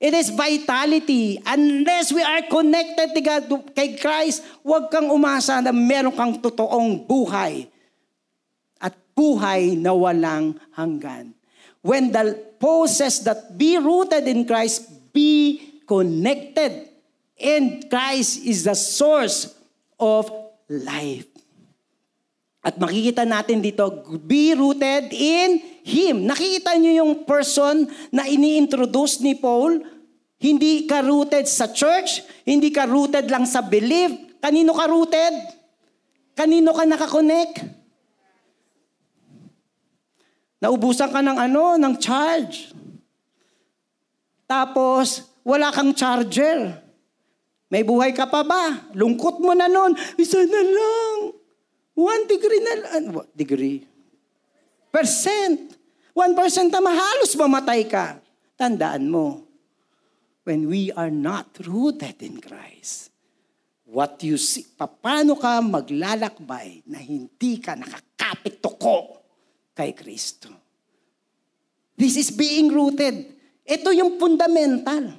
[0.00, 1.36] It is vitality.
[1.44, 3.44] Unless we are connected to God,
[3.76, 7.68] kay Christ, huwag kang umasa na meron kang totoong buhay.
[8.80, 11.36] At buhay na walang hanggan.
[11.84, 16.88] When the Paul says that be rooted in Christ, be connected.
[17.40, 19.52] And Christ is the source
[20.00, 20.28] of
[20.68, 21.29] life.
[22.60, 26.28] At makikita natin dito, be rooted in Him.
[26.28, 29.80] Nakikita niyo yung person na ini-introduce ni Paul?
[30.36, 34.12] Hindi ka rooted sa church, hindi ka rooted lang sa belief.
[34.40, 35.34] Kanino ka rooted?
[36.36, 37.64] Kanino ka nakakonect?
[40.60, 42.72] Naubusan ka ng ano, ng charge.
[44.44, 46.76] Tapos, wala kang charger.
[47.72, 48.92] May buhay ka pa ba?
[48.92, 49.96] Lungkot mo na nun.
[50.20, 51.39] Isa na lang.
[51.94, 53.02] One degree na lang.
[53.34, 53.84] Degree.
[54.90, 55.76] Percent.
[56.10, 58.18] One percent na mahalos mamatay ka.
[58.58, 59.46] Tandaan mo,
[60.44, 63.08] when we are not rooted in Christ,
[63.88, 69.22] what you see, paano ka maglalakbay na hindi ka nakakapit toko
[69.72, 70.52] kay Kristo.
[71.96, 73.32] This is being rooted.
[73.64, 75.12] Ito yung fundamental.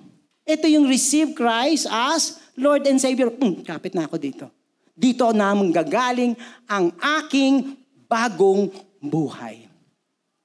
[0.45, 3.29] Ito yung receive Christ as Lord and Savior.
[3.29, 4.45] Hmm, kapit na ako dito.
[4.93, 6.35] Dito na gagaling
[6.67, 9.65] ang aking bagong buhay.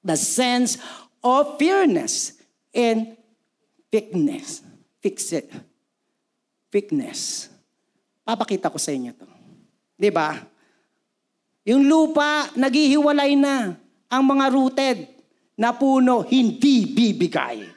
[0.07, 0.79] The sense
[1.21, 2.39] of fairness
[2.71, 3.19] and
[3.91, 4.63] thickness.
[5.03, 5.51] Fix it.
[6.71, 7.51] Thickness.
[8.23, 9.27] Papakita ko sa inyo to.
[9.99, 10.35] Di ba?
[11.67, 13.75] Yung lupa, naghihiwalay na.
[14.07, 14.99] Ang mga rooted
[15.59, 17.76] na puno, hindi bibigay.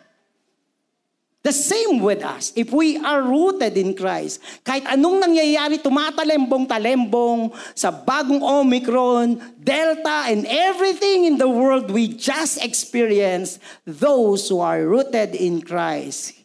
[1.39, 2.51] The same with us.
[2.51, 10.43] If we are rooted in Christ, kahit anong nangyayari, tumatalembong-talembong sa bagong Omicron, Delta, and
[10.43, 16.35] everything in the world we just experienced, those who are rooted in Christ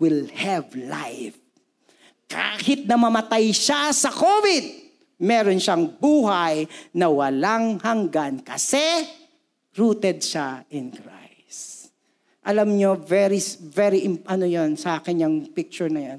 [0.00, 1.36] will have life.
[2.24, 4.64] Kahit na mamatay siya sa COVID,
[5.20, 6.64] meron siyang buhay
[6.96, 9.04] na walang hanggan kasi
[9.76, 11.09] rooted siya in Christ.
[12.40, 16.18] Alam nyo, very, very, ano yon sa akin yung picture na yan.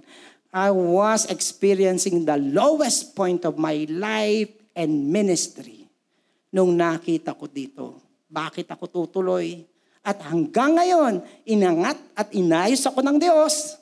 [0.52, 5.88] I was experiencing the lowest point of my life and ministry
[6.52, 7.98] nung nakita ko dito.
[8.28, 9.64] Bakit ako tutuloy?
[10.04, 13.80] At hanggang ngayon, inangat at inayos ako ng Diyos.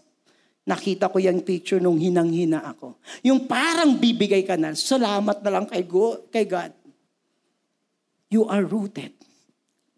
[0.64, 2.96] Nakita ko yung picture nung hinang-hina ako.
[3.26, 6.30] Yung parang bibigay ka na, salamat na lang kay God.
[6.30, 6.72] Kay God.
[8.30, 9.12] you are rooted.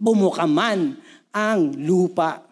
[0.01, 0.97] Bumuka man
[1.32, 2.44] ang lupa,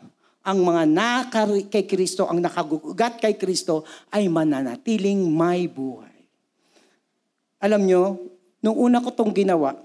[0.44, 6.16] ang mga nakar kay Kristo, ang nakagugat kay Kristo ay mananatiling may buhay.
[7.60, 8.04] Alam nyo,
[8.64, 9.76] nung una ko tong ginawa,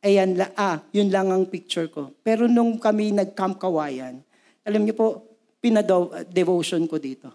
[0.00, 2.10] ayan, ah, yun lang ang picture ko.
[2.24, 4.24] Pero nung kami nag-camp kawayan,
[4.64, 5.08] alam niyo po,
[5.60, 7.28] pinadevotion ko dito.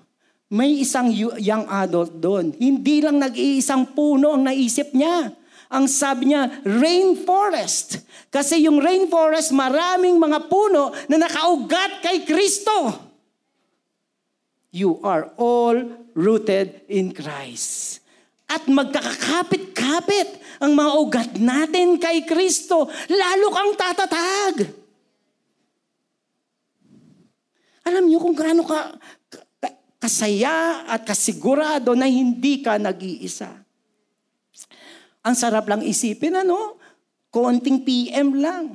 [0.52, 2.52] May isang young adult doon.
[2.60, 5.32] Hindi lang nag-iisang puno ang naisip niya.
[5.72, 8.04] Ang sabi niya, rainforest.
[8.28, 12.92] Kasi yung rainforest, maraming mga puno na nakaugat kay Kristo.
[14.76, 15.80] You are all
[16.12, 18.04] rooted in Christ.
[18.52, 22.92] At magkakakapit-kapit ang mga ugat natin kay Kristo.
[23.08, 24.56] Lalo kang tatatag.
[27.88, 28.92] Alam niyo kung gaano ka
[30.02, 33.61] kasaya at kasigurado na hindi ka nag-iisa.
[35.22, 36.82] Ang sarap lang isipin, ano?
[37.30, 38.74] Konting PM lang.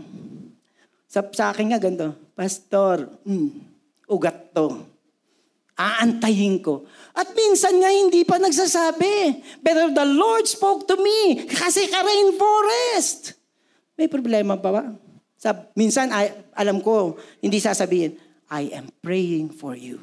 [1.11, 3.51] Sa, sa akin nga ganito, Pastor, mm,
[4.11, 4.85] ugat to.
[5.77, 6.89] Aantayin ko.
[7.13, 9.45] At minsan nga hindi pa nagsasabi.
[9.61, 13.37] Pero the Lord spoke to me kasi ka rainforest.
[13.97, 14.85] May problema pa ba?
[15.37, 18.17] Sa, minsan, ay, alam ko, hindi sasabihin,
[18.49, 20.01] I am praying for you.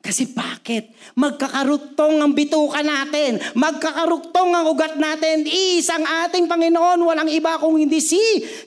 [0.00, 0.96] Kasi bakit?
[1.12, 3.36] Magkakaruktong ang bituka natin.
[3.52, 5.44] Magkakaruktong ang ugat natin.
[5.44, 8.18] Isang ating Panginoon, walang iba kung hindi si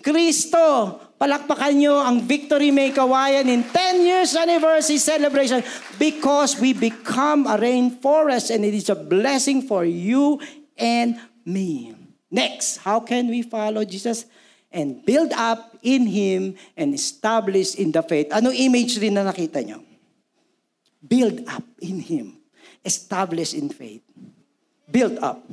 [0.05, 0.93] Kristo.
[1.17, 5.65] Palakpakan nyo ang Victory May Kawayan in 10 years anniversary celebration
[5.97, 10.37] because we become a rainforest and it is a blessing for you
[10.77, 11.17] and
[11.47, 11.97] me.
[12.29, 14.29] Next, how can we follow Jesus?
[14.73, 18.29] And build up in Him and establish in the faith.
[18.33, 19.92] Ano image rin na nakita nyo?
[21.03, 22.39] Build up in Him,
[22.81, 24.01] establish in faith.
[24.87, 25.43] Build up.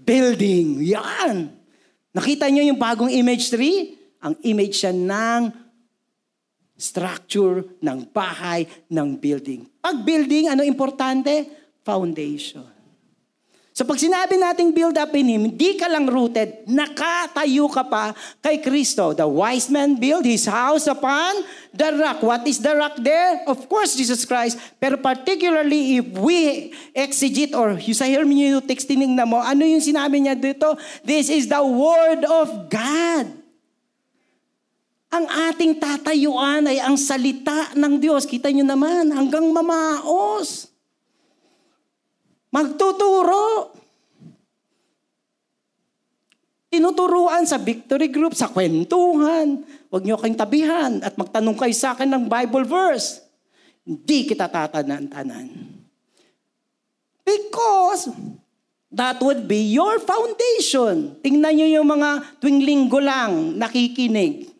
[0.00, 0.80] Building.
[0.80, 1.52] Yan.
[2.10, 4.00] Nakita niyo yung bagong image tree?
[4.24, 5.52] Ang image siya ng
[6.80, 9.68] structure, ng bahay, ng building.
[9.84, 11.44] Pag building, ano importante?
[11.84, 12.79] Foundation.
[13.80, 18.12] So pag sinabi nating build up in Him, hindi ka lang rooted, nakatayo ka pa
[18.44, 19.16] kay Kristo.
[19.16, 21.40] The wise man built his house upon
[21.72, 22.20] the rock.
[22.20, 23.40] What is the rock there?
[23.48, 24.60] Of course, Jesus Christ.
[24.76, 28.04] Pero particularly if we exegete or you sa
[28.68, 30.76] text tinignan mo, ano yung sinabi niya dito?
[31.00, 33.32] This is the Word of God.
[35.08, 38.28] Ang ating tatayuan ay ang salita ng Diyos.
[38.28, 40.68] Kita nyo naman, hanggang mamaos.
[42.50, 43.69] Magtuturo.
[46.70, 49.66] Tinuturuan sa victory group, sa kwentuhan.
[49.90, 53.26] Huwag niyo kayong tabihan at magtanong kayo sa akin ng Bible verse.
[53.82, 55.50] Hindi kita tatanan-tanan.
[57.26, 58.14] Because
[58.94, 61.18] that would be your foundation.
[61.18, 64.50] Tingnan niyo yung mga tuwing linggo lang nakikinig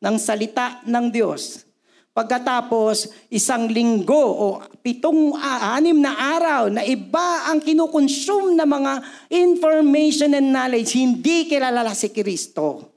[0.00, 1.68] ng salita ng Diyos.
[2.10, 8.98] Pagkatapos, isang linggo o pitong uh, anim na araw na iba ang kinukonsume na mga
[9.30, 12.90] information and knowledge, hindi kilala si Kristo.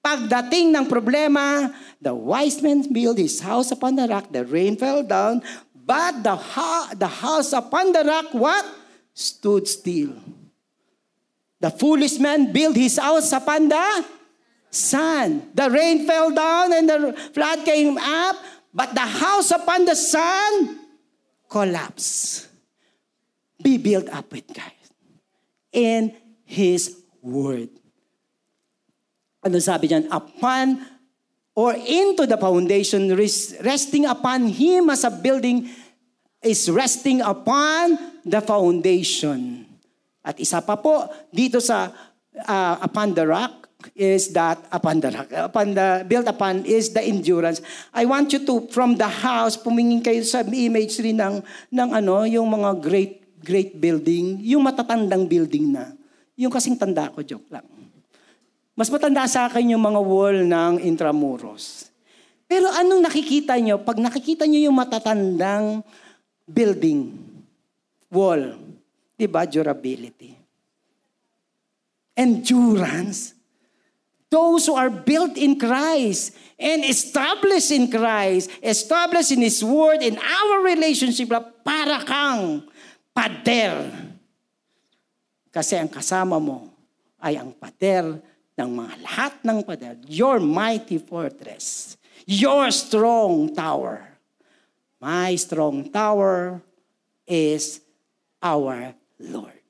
[0.00, 1.68] Pagdating ng problema,
[2.00, 5.44] the wise man built his house upon the rock, the rain fell down,
[5.76, 8.64] but the, ha- the house upon the rock, what?
[9.12, 10.16] Stood still.
[11.60, 13.80] The foolish man built his house upon the
[14.74, 15.54] sun.
[15.54, 16.98] The rain fell down and the
[17.32, 18.36] flood came up,
[18.74, 20.82] But the house upon the sun
[21.46, 22.50] collapsed.
[23.62, 24.74] Be built up with God
[25.70, 26.10] in
[26.42, 26.90] His
[27.22, 27.70] Word.
[29.46, 30.10] Ano sabi diyan?
[30.10, 30.82] Upon
[31.54, 33.06] or into the foundation,
[33.62, 35.70] resting upon Him as a building
[36.42, 37.94] is resting upon
[38.26, 39.70] the foundation.
[40.26, 41.94] At isa pa po, dito sa
[42.42, 45.12] uh, upon the rock, is that upon the,
[45.44, 47.60] upon the built upon is the endurance.
[47.92, 52.24] I want you to from the house pumingin kayo sa image rin ng ng ano
[52.24, 55.92] yung mga great great building, yung matatandang building na.
[56.34, 57.68] Yung kasing tanda ko joke lang.
[58.74, 61.92] Mas matanda sa akin yung mga wall ng Intramuros.
[62.50, 63.78] Pero anong nakikita nyo?
[63.86, 65.86] Pag nakikita nyo yung matatandang
[66.42, 67.14] building,
[68.10, 68.58] wall,
[69.14, 69.46] di ba?
[69.46, 70.34] Durability.
[72.18, 73.33] Endurance.
[74.34, 80.18] Those who are built in Christ and established in Christ, established in His Word, in
[80.18, 81.30] our relationship,
[81.62, 82.66] para kang
[83.14, 83.94] pader.
[85.54, 86.66] Kasi ang kasama mo
[87.22, 88.18] ay ang pader
[88.58, 89.94] ng mga lahat ng pader.
[90.10, 91.94] Your mighty fortress.
[92.26, 94.02] Your strong tower.
[94.98, 96.58] My strong tower
[97.22, 97.78] is
[98.42, 99.62] our Lord.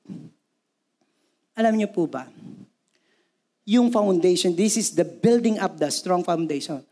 [1.53, 2.27] Alam niyo po ba,
[3.65, 4.53] yung foundation.
[4.53, 6.85] This is the building up the strong foundation.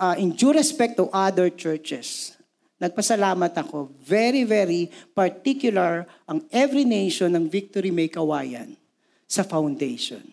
[0.00, 2.34] Uh, in due respect to other churches,
[2.80, 8.74] nagpasalamat ako, very, very particular ang every nation ng Victory May Kawayan
[9.28, 10.24] sa foundation.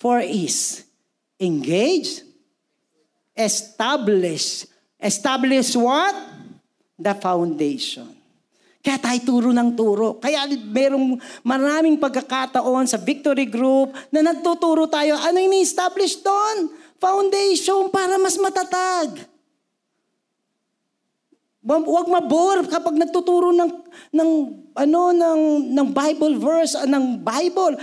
[0.00, 0.82] For is
[1.38, 2.24] engage,
[3.36, 4.66] establish.
[4.98, 6.16] Establish what?
[6.98, 8.15] The foundation.
[8.86, 10.22] Kaya tayo turo ng turo.
[10.22, 15.18] Kaya merong maraming pagkakataon sa victory group na nagtuturo tayo.
[15.18, 16.70] Ano yung establish doon?
[17.02, 19.26] Foundation para mas matatag.
[21.66, 23.70] Huwag mabore kapag nagtuturo ng
[24.14, 24.30] ng
[24.78, 25.40] ano ng
[25.74, 27.82] ng Bible verse ng Bible.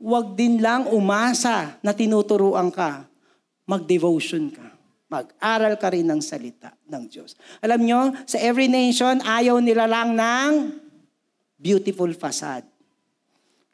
[0.00, 3.04] Huwag din lang umasa na tinuturuan ka.
[3.68, 4.77] Mag-devotion ka.
[5.08, 7.32] Mag-aral ka rin ng salita ng Diyos.
[7.64, 10.50] Alam nyo, sa every nation, ayaw nila lang ng
[11.56, 12.68] beautiful facade.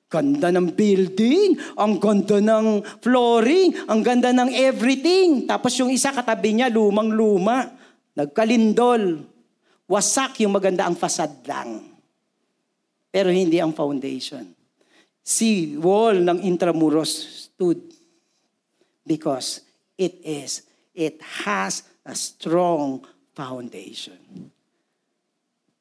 [0.07, 5.43] Ganda ng building, ang ganda ng flooring, ang ganda ng everything.
[5.43, 7.75] Tapos yung isa katabi niya, lumang-luma,
[8.15, 9.27] nagkalindol.
[9.91, 11.83] Wasak yung maganda ang facade lang.
[13.11, 14.55] Pero hindi ang foundation.
[15.19, 17.83] Si wall ng Intramuros stood
[19.03, 19.67] because
[19.99, 20.63] it is,
[20.95, 23.03] it has a strong
[23.35, 24.51] foundation.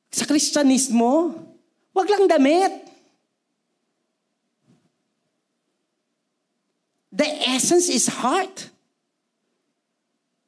[0.10, 1.34] Sa Kristyanismo,
[1.93, 2.73] wag lang damit.
[7.13, 8.73] The essence is heart.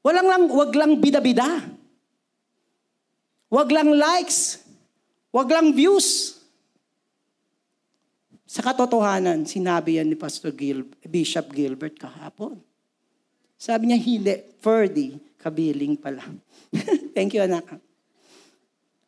[0.01, 1.61] Walang lang, wag lang bida-bida.
[3.49, 4.61] Wag lang likes.
[5.29, 6.41] Wag lang views.
[8.45, 12.61] Sa katotohanan, sinabi yan ni Pastor Gil, Bishop Gilbert kahapon.
[13.65, 16.21] Sabi niya, hindi, Ferdy, kabiling pala.
[17.17, 17.65] Thank you, anak.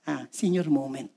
[0.02, 1.14] Ah, senior moment.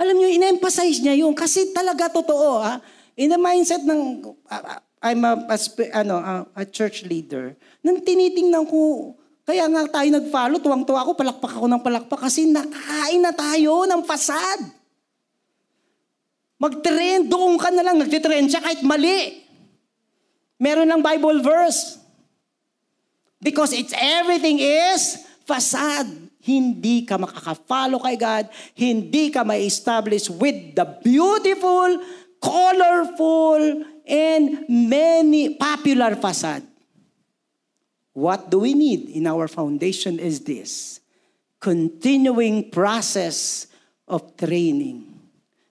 [0.00, 2.64] Alam niyo, in-emphasize niya yun kasi talaga totoo.
[2.64, 2.80] Ha?
[3.20, 5.56] In the mindset ng, uh, I'm a, a,
[6.00, 7.52] ano, a, a church leader,
[7.84, 9.12] nang tinitingnan ko,
[9.44, 14.00] kaya nga tayo nag-follow, tuwang-tuwa ako, palakpak ako ng palakpak kasi nakakain na tayo ng
[14.00, 14.64] fasad.
[16.56, 19.45] Mag-trend, doon ka na lang, nagtitrend siya kahit mali.
[20.56, 22.00] Meron ng Bible verse.
[23.40, 26.08] Because it's everything is fasad.
[26.40, 28.44] Hindi ka makaka-follow kay God.
[28.72, 32.00] Hindi ka ma-establish with the beautiful,
[32.38, 36.62] colorful, and many popular facade.
[38.16, 41.04] What do we need in our foundation is this
[41.60, 43.66] continuing process
[44.06, 45.02] of training.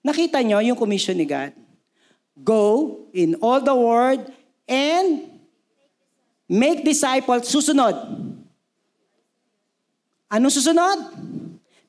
[0.04, 1.56] Nakita nyo yung commission ni God?
[2.36, 4.28] Go in all the world
[4.70, 5.30] and
[6.50, 7.50] make disciples.
[7.50, 7.96] Susunod.
[10.30, 11.16] Ano susunod?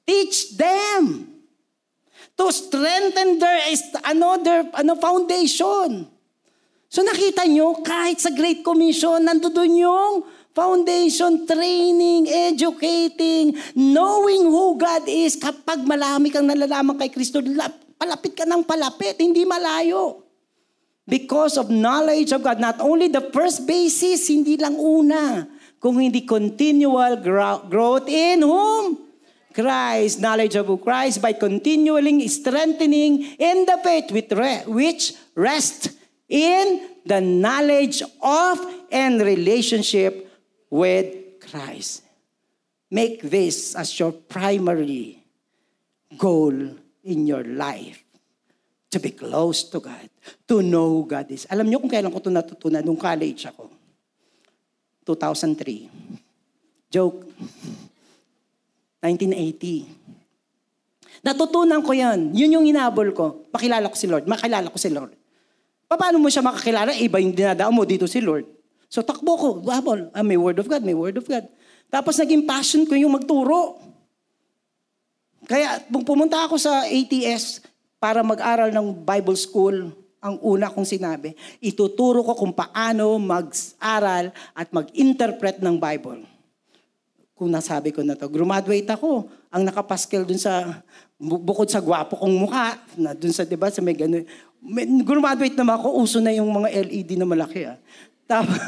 [0.06, 1.26] Teach them
[2.36, 3.58] to strengthen their
[4.04, 6.06] ano their ano foundation.
[6.86, 10.14] So nakita nyo, kahit sa Great Commission, nandoon yung
[10.54, 15.36] foundation, training, educating, knowing who God is.
[15.36, 17.42] Kapag malami kang nalalaman kay Kristo,
[17.98, 20.25] palapit ka ng palapit, hindi malayo.
[21.06, 25.46] Because of knowledge of God, not only the first basis, hindi lang una,
[25.78, 27.22] kung hindi continual
[27.70, 29.06] growth in whom?
[29.54, 35.96] Christ, knowledge of Christ by continually strengthening in the faith with re- which rest
[36.28, 38.58] in the knowledge of
[38.92, 40.28] and relationship
[40.68, 42.02] with Christ.
[42.90, 45.24] Make this as your primary
[46.18, 48.02] goal in your life.
[48.90, 50.08] To be close to God.
[50.46, 51.46] To know who God is.
[51.50, 52.82] Alam niyo kung kailan ko ito natutunan?
[52.82, 53.70] Nung college ako.
[55.06, 56.90] 2003.
[56.90, 57.26] Joke.
[59.02, 61.22] 1980.
[61.22, 62.34] Natutunan ko yan.
[62.34, 63.46] Yun yung inabol ko.
[63.50, 64.26] Pakilala ko si Lord.
[64.26, 65.14] Makilala ko si Lord.
[65.86, 66.98] Paano mo siya makakilala?
[66.98, 68.46] Iba yung dinadaan mo dito si Lord.
[68.90, 70.10] So takbo ko, habol.
[70.10, 71.46] Ah, may word of God, may word of God.
[71.90, 73.78] Tapos naging passion ko yung magturo.
[75.46, 77.62] Kaya pumunta ako sa ATS
[78.02, 79.94] para mag-aral ng Bible School,
[80.26, 86.26] ang una kong sinabi, ituturo ko kung paano mag-aral at mag-interpret ng Bible.
[87.38, 89.30] Kung nasabi ko na to, graduate ako.
[89.54, 90.82] Ang nakapaskel dun sa,
[91.20, 94.26] bukod sa gwapo kong mukha, na dun sa, di ba, sa may gano'n.
[95.06, 97.70] Graduate naman ako, uso na yung mga LED na malaki.
[97.70, 97.78] Ah.
[98.26, 98.58] Tapos,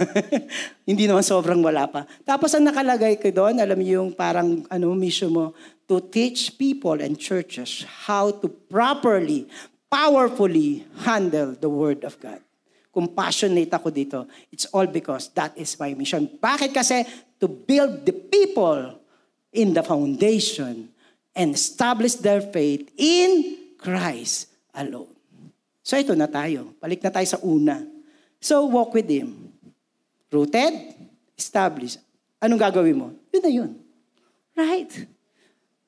[0.88, 2.06] hindi naman sobrang wala pa.
[2.22, 5.50] Tapos ang nakalagay ko doon, alam niyo yung parang ano mission mo,
[5.90, 9.50] to teach people and churches how to properly,
[9.88, 12.40] powerfully handle the Word of God.
[12.92, 16.28] Kung passionate ako dito, it's all because that is my mission.
[16.28, 17.04] Bakit kasi?
[17.40, 18.96] To build the people
[19.52, 20.88] in the foundation
[21.36, 25.12] and establish their faith in Christ alone.
[25.84, 26.76] So ito na tayo.
[26.82, 27.80] Balik na tayo sa una.
[28.42, 29.52] So walk with Him.
[30.28, 30.98] Rooted,
[31.38, 32.02] established.
[32.42, 33.08] Anong gagawin mo?
[33.32, 33.70] Yun na yun.
[34.52, 34.90] Right?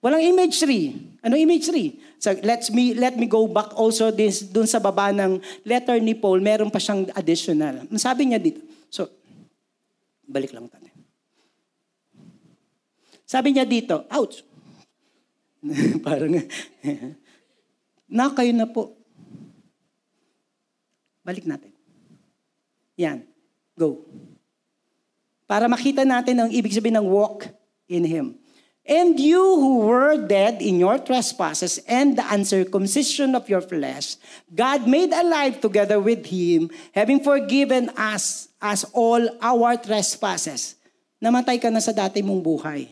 [0.01, 0.97] Walang imagery.
[1.21, 2.01] Ano imagery?
[2.17, 5.37] So let's me let me go back also this dun sa baba ng
[5.69, 7.85] letter ni Paul, meron pa siyang additional.
[8.01, 8.65] Sabi niya dito.
[8.89, 9.13] So
[10.25, 10.89] balik lang tayo.
[13.29, 14.43] Sabi niya dito, ouch.
[16.07, 16.33] Parang
[18.11, 18.97] na kayo na po.
[21.21, 21.71] Balik natin.
[22.97, 23.23] Yan.
[23.77, 24.03] Go.
[25.45, 27.47] Para makita natin ang ibig sabihin ng walk
[27.87, 28.40] in Him.
[28.91, 34.19] And you who were dead in your trespasses and the uncircumcision of your flesh,
[34.51, 40.75] God made alive together with him, having forgiven us as all our trespasses.
[41.23, 42.91] Namatay ka na sa dati mong buhay.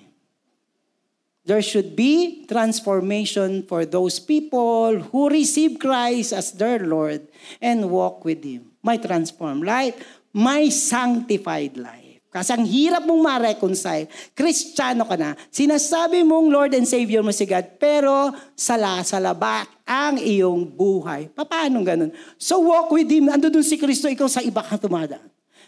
[1.43, 7.27] There should be transformation for those people who receive Christ as their Lord
[7.59, 8.71] and walk with Him.
[8.87, 9.99] My transformed life,
[10.31, 12.08] my sanctified life.
[12.29, 14.05] Kasi ang hirap mong ma-reconcile.
[14.37, 15.33] Kristiyano ka na.
[15.49, 21.33] Sinasabi mong Lord and Savior mo si God, pero sala sa labak ang iyong buhay.
[21.33, 22.13] Paano ganun?
[22.37, 23.33] So walk with Him.
[23.33, 25.17] Ando dun si Kristo, ikaw sa iba ka tumada.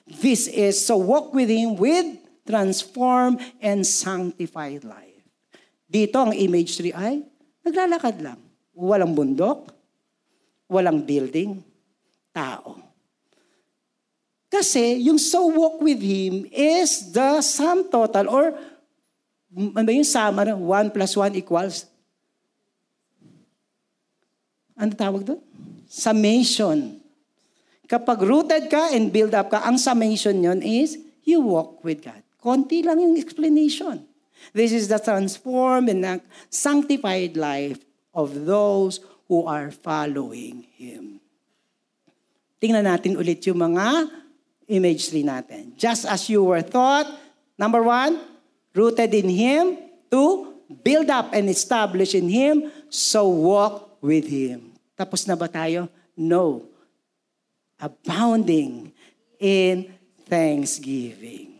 [0.04, 5.24] This is, so walk with Him with transform and sanctified life.
[5.88, 7.24] Dito ang image 3 ay,
[7.64, 8.38] naglalakad lang.
[8.76, 9.72] Walang bundok,
[10.68, 11.62] walang building,
[12.36, 12.89] tao.
[14.50, 18.58] Kasi yung so walk with Him is the sum total or
[19.54, 20.34] ano yung sum?
[20.42, 20.58] Ano?
[20.58, 21.86] 1 plus 1 equals?
[24.74, 25.40] Ano tawag doon?
[25.86, 26.98] Summation.
[27.86, 32.22] Kapag rooted ka and build up ka, ang summation yon is you walk with God.
[32.42, 34.02] Konti lang yung explanation.
[34.50, 37.78] This is the transformed and sanctified life
[38.10, 38.98] of those
[39.30, 41.22] who are following Him.
[42.58, 44.10] Tingnan natin ulit yung mga
[44.70, 45.74] imagery natin.
[45.74, 47.10] Just as you were taught,
[47.58, 48.22] number one,
[48.70, 49.76] rooted in Him.
[50.06, 50.54] Two,
[50.86, 52.70] build up and establish in Him.
[52.88, 54.78] So walk with Him.
[54.94, 55.90] Tapos na ba tayo?
[56.14, 56.62] No.
[57.82, 58.94] Abounding
[59.40, 59.90] in
[60.30, 61.50] thanksgiving.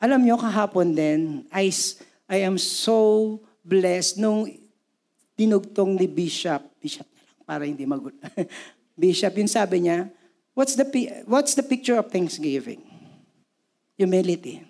[0.00, 1.72] Alam nyo, kahapon din, I,
[2.28, 4.44] I am so blessed nung
[5.32, 8.14] dinugtong ni Bishop, Bishop na lang, para hindi magulo.
[9.00, 10.12] Bishop, yung sabi niya,
[10.54, 10.86] What's the,
[11.26, 12.78] what's the picture of thanksgiving?
[13.98, 14.62] Humility.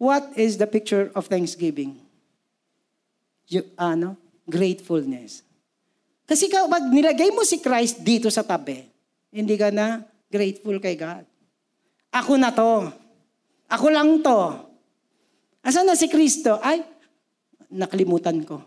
[0.00, 2.00] What is the picture of thanksgiving?
[3.48, 4.16] You, ano?
[4.48, 5.44] Gratefulness.
[6.24, 8.80] Kasi kapag nilagay mo si Christ dito sa tabi,
[9.28, 10.00] hindi ka na
[10.32, 11.28] grateful kay God.
[12.08, 12.88] Ako na to.
[13.68, 14.40] Ako lang to.
[15.60, 16.56] Asan na si Kristo?
[16.64, 16.84] Ay,
[17.68, 18.64] nakalimutan ko.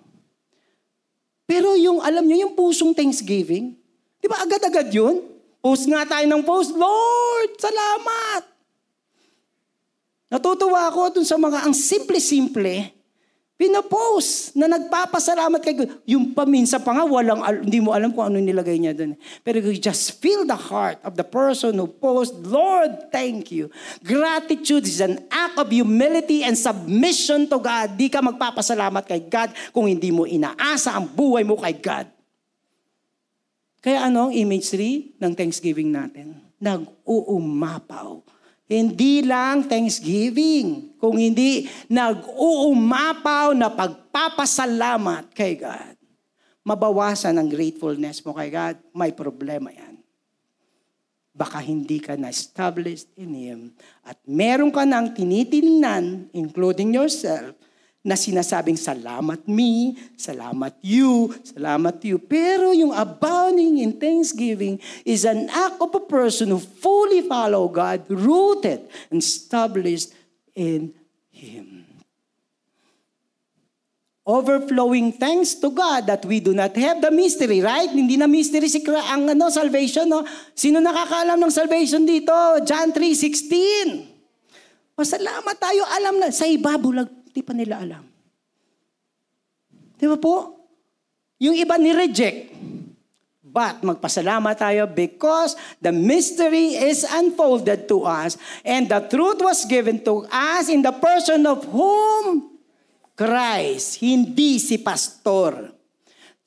[1.48, 3.74] Pero yung, alam nyo, yung pusong thanksgiving,
[4.20, 5.37] di ba agad-agad yun?
[5.58, 8.44] Post nga tayo ng post, Lord, salamat!
[10.28, 12.92] Natutuwa ako dun sa mga ang simple-simple,
[13.56, 15.90] pinopost na nagpapasalamat kay God.
[16.04, 19.16] Yung paminsa pa nga, walang, hindi mo alam kung ano nilagay niya dun.
[19.42, 23.72] Pero you just feel the heart of the person who post, Lord, thank you.
[24.04, 27.96] Gratitude is an act of humility and submission to God.
[27.96, 32.17] Di ka magpapasalamat kay God kung hindi mo inaasa ang buhay mo kay God.
[33.82, 36.42] Kaya ano ang imagery ng Thanksgiving natin?
[36.58, 38.26] Nag-uumapaw.
[38.68, 45.96] Hindi lang Thanksgiving, kung hindi nag-uumapaw na pagpapasalamat kay God.
[46.68, 50.04] Mabawasan ang gratefulness mo kay God, may problema yan.
[51.32, 53.60] Baka hindi ka na-established in Him
[54.04, 57.56] at meron ka nang tinitingnan, including yourself,
[58.08, 62.16] na sinasabing salamat me, salamat you, salamat you.
[62.16, 68.08] Pero yung abounding in thanksgiving is an act of a person who fully follow God,
[68.08, 70.16] rooted and established
[70.56, 70.96] in
[71.36, 71.84] Him.
[74.24, 77.92] Overflowing thanks to God that we do not have the mystery, right?
[77.92, 80.24] Hindi na mystery si ang ano, salvation, no?
[80.56, 82.32] Sino nakakaalam ng salvation dito?
[82.64, 84.96] John 3.16.
[84.96, 86.32] Pasalamat tayo, alam na.
[86.32, 88.02] Sa iba, bulag Di pa nila alam.
[89.94, 90.58] Di ba po?
[91.38, 92.50] Yung iba ni-reject.
[93.46, 100.02] But magpasalamat tayo because the mystery is unfolded to us and the truth was given
[100.02, 102.58] to us in the person of whom?
[103.14, 105.78] Christ, hindi si pastor.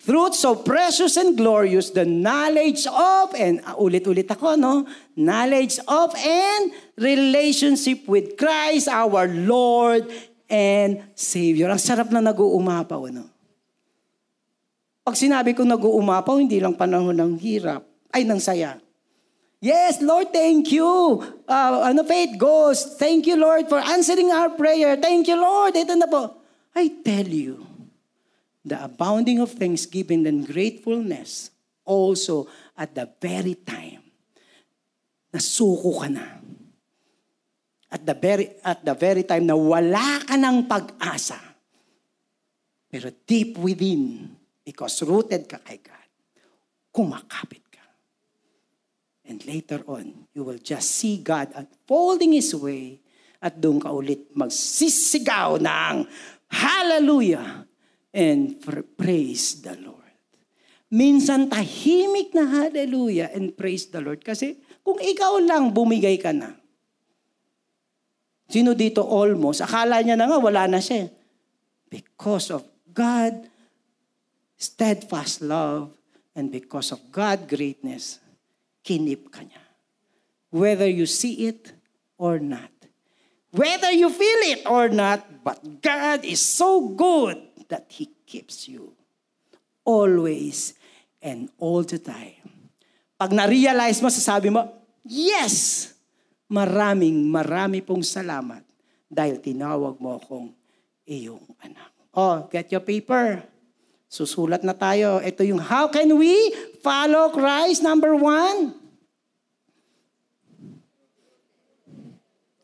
[0.01, 4.89] Truth so precious and glorious, the knowledge of, and uh, ulit-ulit ako, no?
[5.13, 10.09] Knowledge of and relationship with Christ, our Lord
[10.51, 11.71] and Savior.
[11.71, 13.31] Ang sarap na nag-uumapaw, ano?
[15.07, 18.77] Pag sinabi ko nag-uumapaw, hindi lang panahon ng hirap, ay ng saya.
[19.63, 21.23] Yes, Lord, thank you.
[21.47, 22.99] Uh, ano, faith goes.
[22.99, 24.99] Thank you, Lord, for answering our prayer.
[24.99, 25.79] Thank you, Lord.
[25.79, 26.43] Ito na po.
[26.75, 27.63] I tell you,
[28.67, 31.55] the abounding of thanksgiving and gratefulness
[31.87, 34.01] also at the very time
[35.31, 36.40] nasuko ka na.
[37.91, 41.39] At the very, at the very time na wala ka ng pag-asa.
[42.87, 44.31] Pero deep within,
[44.63, 46.09] because rooted ka kay God,
[46.95, 47.71] kumakapit
[49.31, 52.99] And later on, you will just see God unfolding His way
[53.39, 56.03] at doon ka ulit magsisigaw ng
[56.51, 57.63] Hallelujah
[58.11, 58.59] and
[58.99, 60.03] praise the Lord.
[60.91, 64.19] Minsan tahimik na hallelujah and praise the Lord.
[64.27, 66.59] Kasi kung ikaw lang bumigay ka na.
[68.51, 69.63] Sino dito almost?
[69.63, 71.07] Akala niya na nga wala na siya.
[71.87, 73.47] Because of God
[74.59, 75.95] steadfast love
[76.35, 78.19] and because of God greatness,
[78.83, 79.63] kinip ka niya.
[80.51, 81.71] Whether you see it
[82.19, 82.75] or not.
[83.55, 87.39] Whether you feel it or not, but God is so good
[87.71, 88.95] that He keeps you
[89.87, 90.75] always
[91.23, 92.71] and all the time.
[93.19, 94.67] Pag na-realize mo, sasabi mo,
[95.03, 95.90] Yes!
[96.51, 98.67] Maraming, marami pong salamat
[99.07, 100.51] dahil tinawag mo akong
[101.07, 101.95] iyong anak.
[102.11, 103.43] Oh, get your paper.
[104.11, 105.23] Susulat na tayo.
[105.23, 106.35] Ito yung how can we
[106.83, 108.75] follow Christ number one?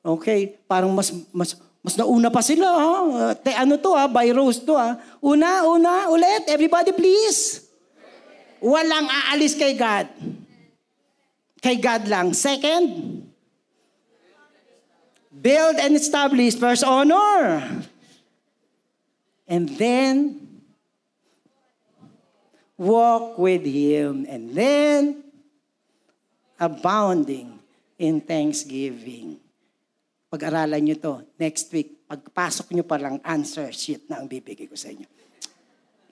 [0.07, 2.91] Okay, parang mas mas mas nauna pa sila ha.
[3.39, 4.99] Te, ano to ha, by rose to ha.
[5.23, 7.63] Una, una, ulit, everybody please.
[8.59, 10.11] Walang aalis kay God.
[11.63, 12.35] Kay God lang.
[12.35, 13.26] Second,
[15.41, 16.57] build and establish.
[16.57, 17.63] First, honor.
[19.47, 20.43] And then,
[22.77, 25.23] walk with Him, and then
[26.59, 27.61] abounding
[27.97, 29.41] in thanksgiving.
[30.33, 32.07] Pag-aralan nyo to next week.
[32.07, 35.07] Pagpasok nyo pa lang answer sheet na ang bibigay ko sa inyo.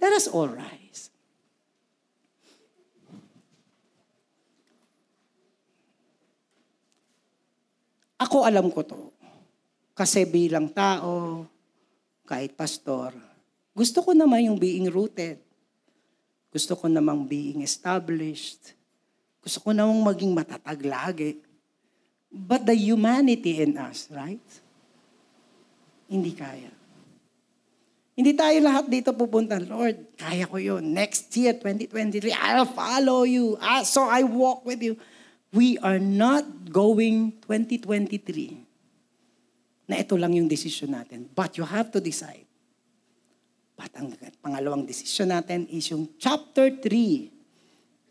[0.02, 1.14] Let us all rise.
[8.18, 9.13] Ako alam ko to.
[9.95, 11.47] Kasi bilang tao,
[12.26, 13.14] kahit pastor,
[13.70, 15.38] gusto ko naman yung being rooted.
[16.51, 18.74] Gusto ko namang being established.
[19.38, 21.38] Gusto ko namang maging matatag lagi.
[22.26, 24.42] But the humanity in us, right?
[26.11, 26.74] Hindi kaya.
[28.14, 30.90] Hindi tayo lahat dito pupunta, Lord, kaya ko yun.
[30.90, 33.55] Next year, 2023, I'll follow you.
[33.62, 34.99] Ah, so I walk with you.
[35.55, 38.63] We are not going 2023
[39.85, 41.28] na ito lang yung decision natin.
[41.30, 42.45] But you have to decide
[43.85, 47.28] at ang pangalawang desisyon natin is yung chapter 3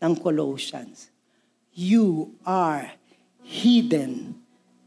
[0.06, 1.10] ng Colossians.
[1.74, 2.94] You are
[3.42, 4.38] hidden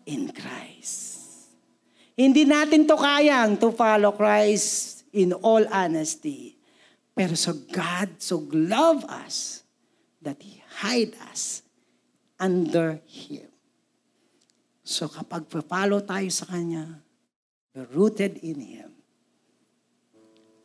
[0.08, 1.28] in Christ.
[2.16, 6.56] Hindi natin to kayang to follow Christ in all honesty.
[7.12, 9.68] Pero so God so love us
[10.24, 11.68] that He hide us
[12.40, 13.47] under Him.
[14.88, 16.88] So kapag follow tayo sa Kanya,
[17.76, 18.92] we're rooted in Him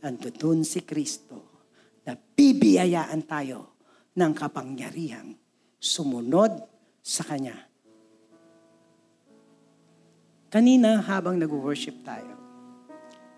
[0.02, 1.62] andun si Kristo
[2.02, 3.78] na bibiyayaan tayo
[4.18, 5.38] ng kapangyarihang
[5.78, 6.58] sumunod
[7.02, 7.54] sa Kanya.
[10.52, 12.36] Kanina habang nag-worship tayo,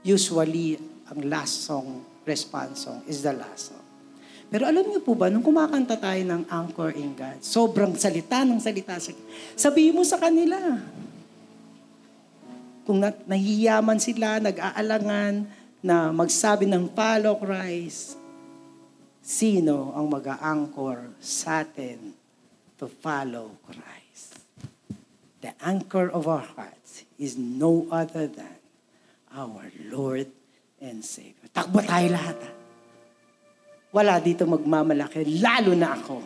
[0.02, 3.83] usually ang last song, response song, is the last song.
[4.54, 8.62] Pero alam niyo po ba, nung kumakanta tayo ng Anchor in God, sobrang salita ng
[8.62, 8.94] salita.
[9.58, 10.78] Sabihin mo sa kanila.
[12.86, 15.42] Kung nahihiyaman sila, nag-aalangan,
[15.82, 18.14] na magsabi ng follow Christ,
[19.18, 22.14] sino ang mag-a-anchor sa atin
[22.78, 24.38] to follow Christ?
[25.42, 28.62] The anchor of our hearts is no other than
[29.34, 30.30] our Lord
[30.78, 31.50] and Savior.
[31.50, 32.38] Takbo tayo lahat.
[32.38, 32.63] Ha?
[33.94, 36.18] Wala dito magmamalaki, lalo na ako,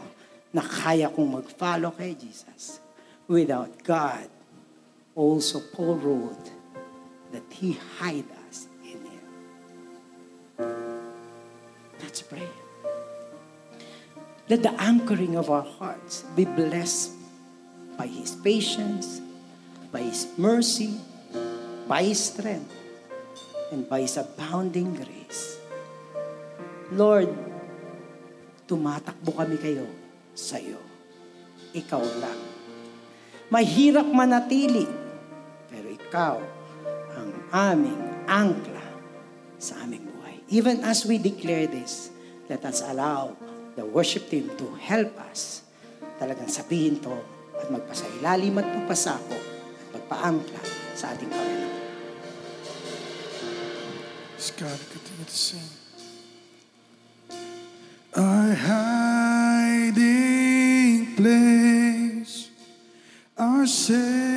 [0.56, 2.80] na kaya kong mag-follow kay Jesus.
[3.28, 4.24] Without God,
[5.12, 6.48] also Paul wrote
[7.28, 8.24] that He hide
[12.08, 12.48] Let's pray.
[14.48, 17.12] Let the anchoring of our hearts be blessed
[18.00, 19.20] by His patience,
[19.92, 20.96] by His mercy,
[21.86, 22.72] by His strength,
[23.70, 25.60] and by His abounding grace.
[26.90, 27.28] Lord,
[28.68, 29.88] tumatakbo kami kayo
[30.36, 30.78] sa iyo.
[31.72, 32.40] Ikaw lang.
[33.48, 34.84] Mahirap manatili,
[35.72, 36.36] pero ikaw
[37.16, 38.84] ang aming angkla
[39.56, 40.36] sa aming buhay.
[40.52, 42.12] Even as we declare this,
[42.52, 43.32] let us allow
[43.74, 45.64] the worship team to help us
[46.20, 47.14] talagang sabihin to
[47.58, 50.62] at magpasailalim at magpasako at magpaangkla
[50.92, 51.74] sa ating Panginoon.
[54.38, 55.77] Just God, continue to sing.
[58.18, 59.94] Our hiding
[61.14, 62.50] place,
[63.38, 64.27] our Savior.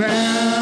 [0.00, 0.59] ground.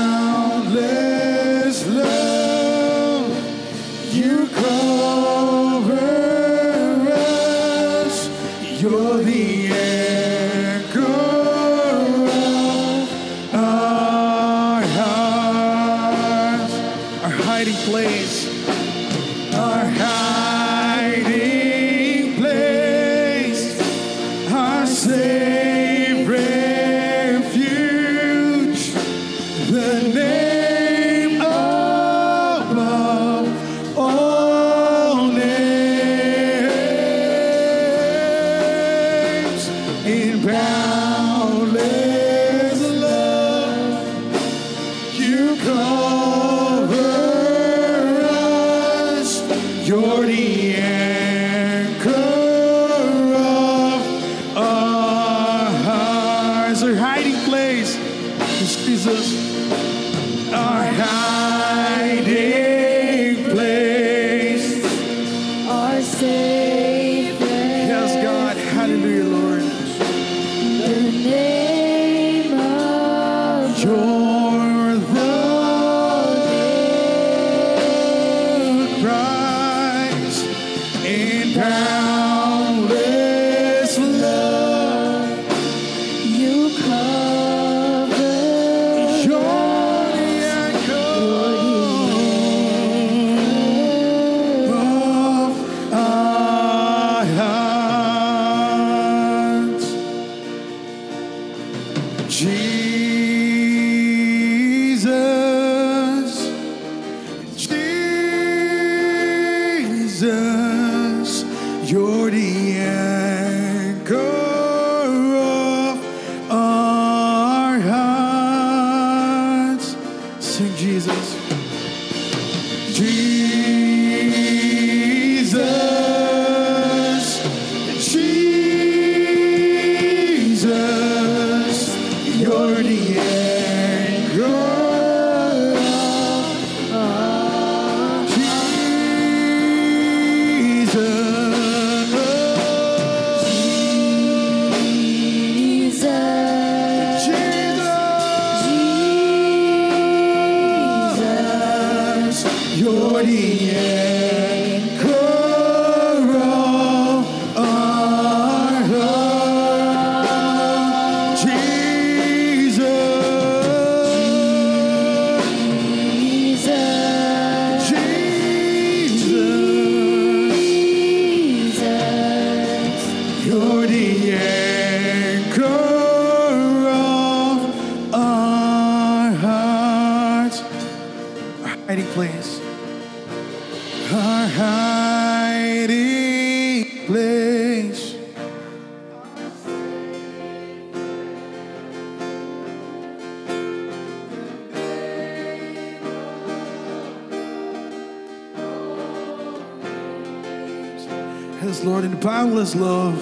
[201.69, 203.19] us, Lord, in boundless love,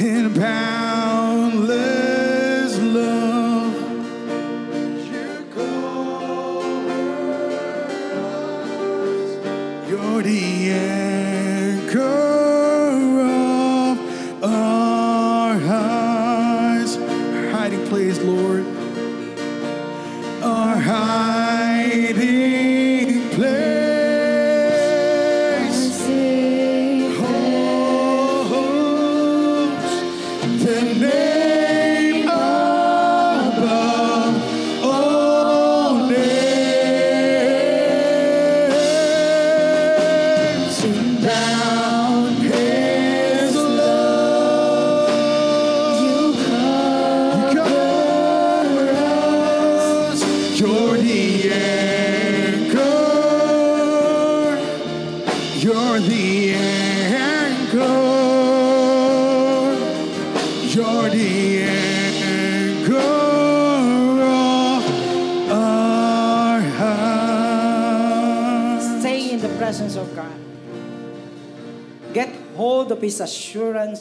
[0.00, 0.85] in boundless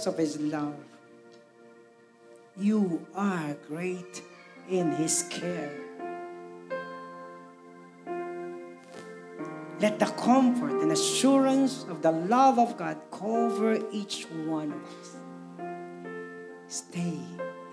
[0.06, 0.76] assurance of His love.
[2.58, 4.22] You are great
[4.70, 5.72] in His care.
[9.80, 15.16] Let the comfort and assurance of the love of God cover each one of us.
[16.68, 17.20] Stay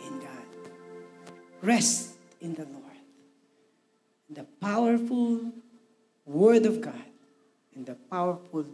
[0.05, 0.49] in God.
[1.63, 3.01] Rest in the Lord.
[4.31, 5.53] The powerful
[6.27, 7.07] Word of God
[7.75, 8.67] and the powerful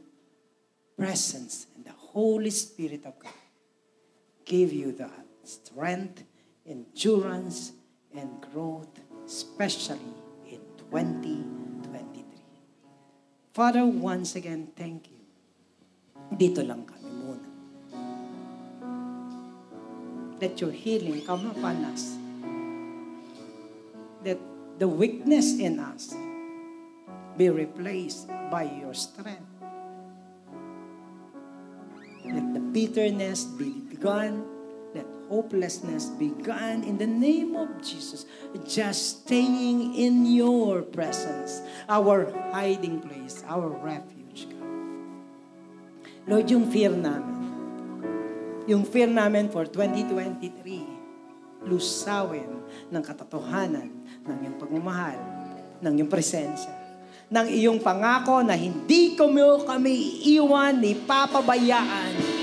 [0.97, 3.38] presence and the Holy Spirit of God
[4.49, 5.13] give you the
[5.45, 6.25] strength,
[6.67, 7.77] endurance,
[8.17, 8.89] and growth,
[9.29, 10.17] especially
[10.49, 10.59] in
[10.91, 12.25] 2023.
[13.53, 15.21] Father, once again, thank you.
[16.33, 17.49] Dito lang kami muna.
[20.41, 22.17] Let your healing come upon us.
[24.25, 24.41] That
[24.81, 26.17] the weakness in us
[27.37, 29.58] be replaced by your strength.
[32.79, 34.47] Bitterness be gone.
[34.95, 38.23] Let hopelessness be gone in the name of Jesus.
[38.71, 41.59] Just staying in your presence,
[41.91, 44.47] our hiding place, our refuge.
[44.47, 44.71] God.
[46.31, 47.51] Lord, yung fear namin,
[48.71, 52.63] yung fear namin for 2023, lusawin
[52.95, 53.91] ng katotohanan
[54.23, 55.19] ng iyong pagmamahal,
[55.83, 56.71] ng iyong presensya,
[57.27, 62.39] ng iyong pangako na hindi kami, kami iiwan ni papabayaan.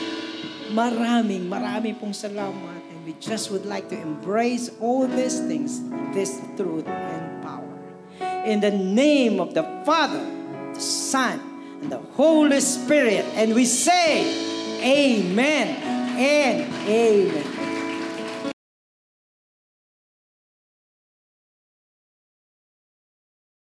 [0.75, 2.83] Maraming, maraming pong salamat.
[2.91, 5.79] And we just would like to embrace all these things,
[6.11, 7.79] this truth and power.
[8.43, 10.19] In the name of the Father,
[10.75, 11.39] the Son,
[11.79, 13.23] and the Holy Spirit.
[13.39, 14.27] And we say,
[14.83, 15.79] Amen
[16.19, 17.54] and Amen.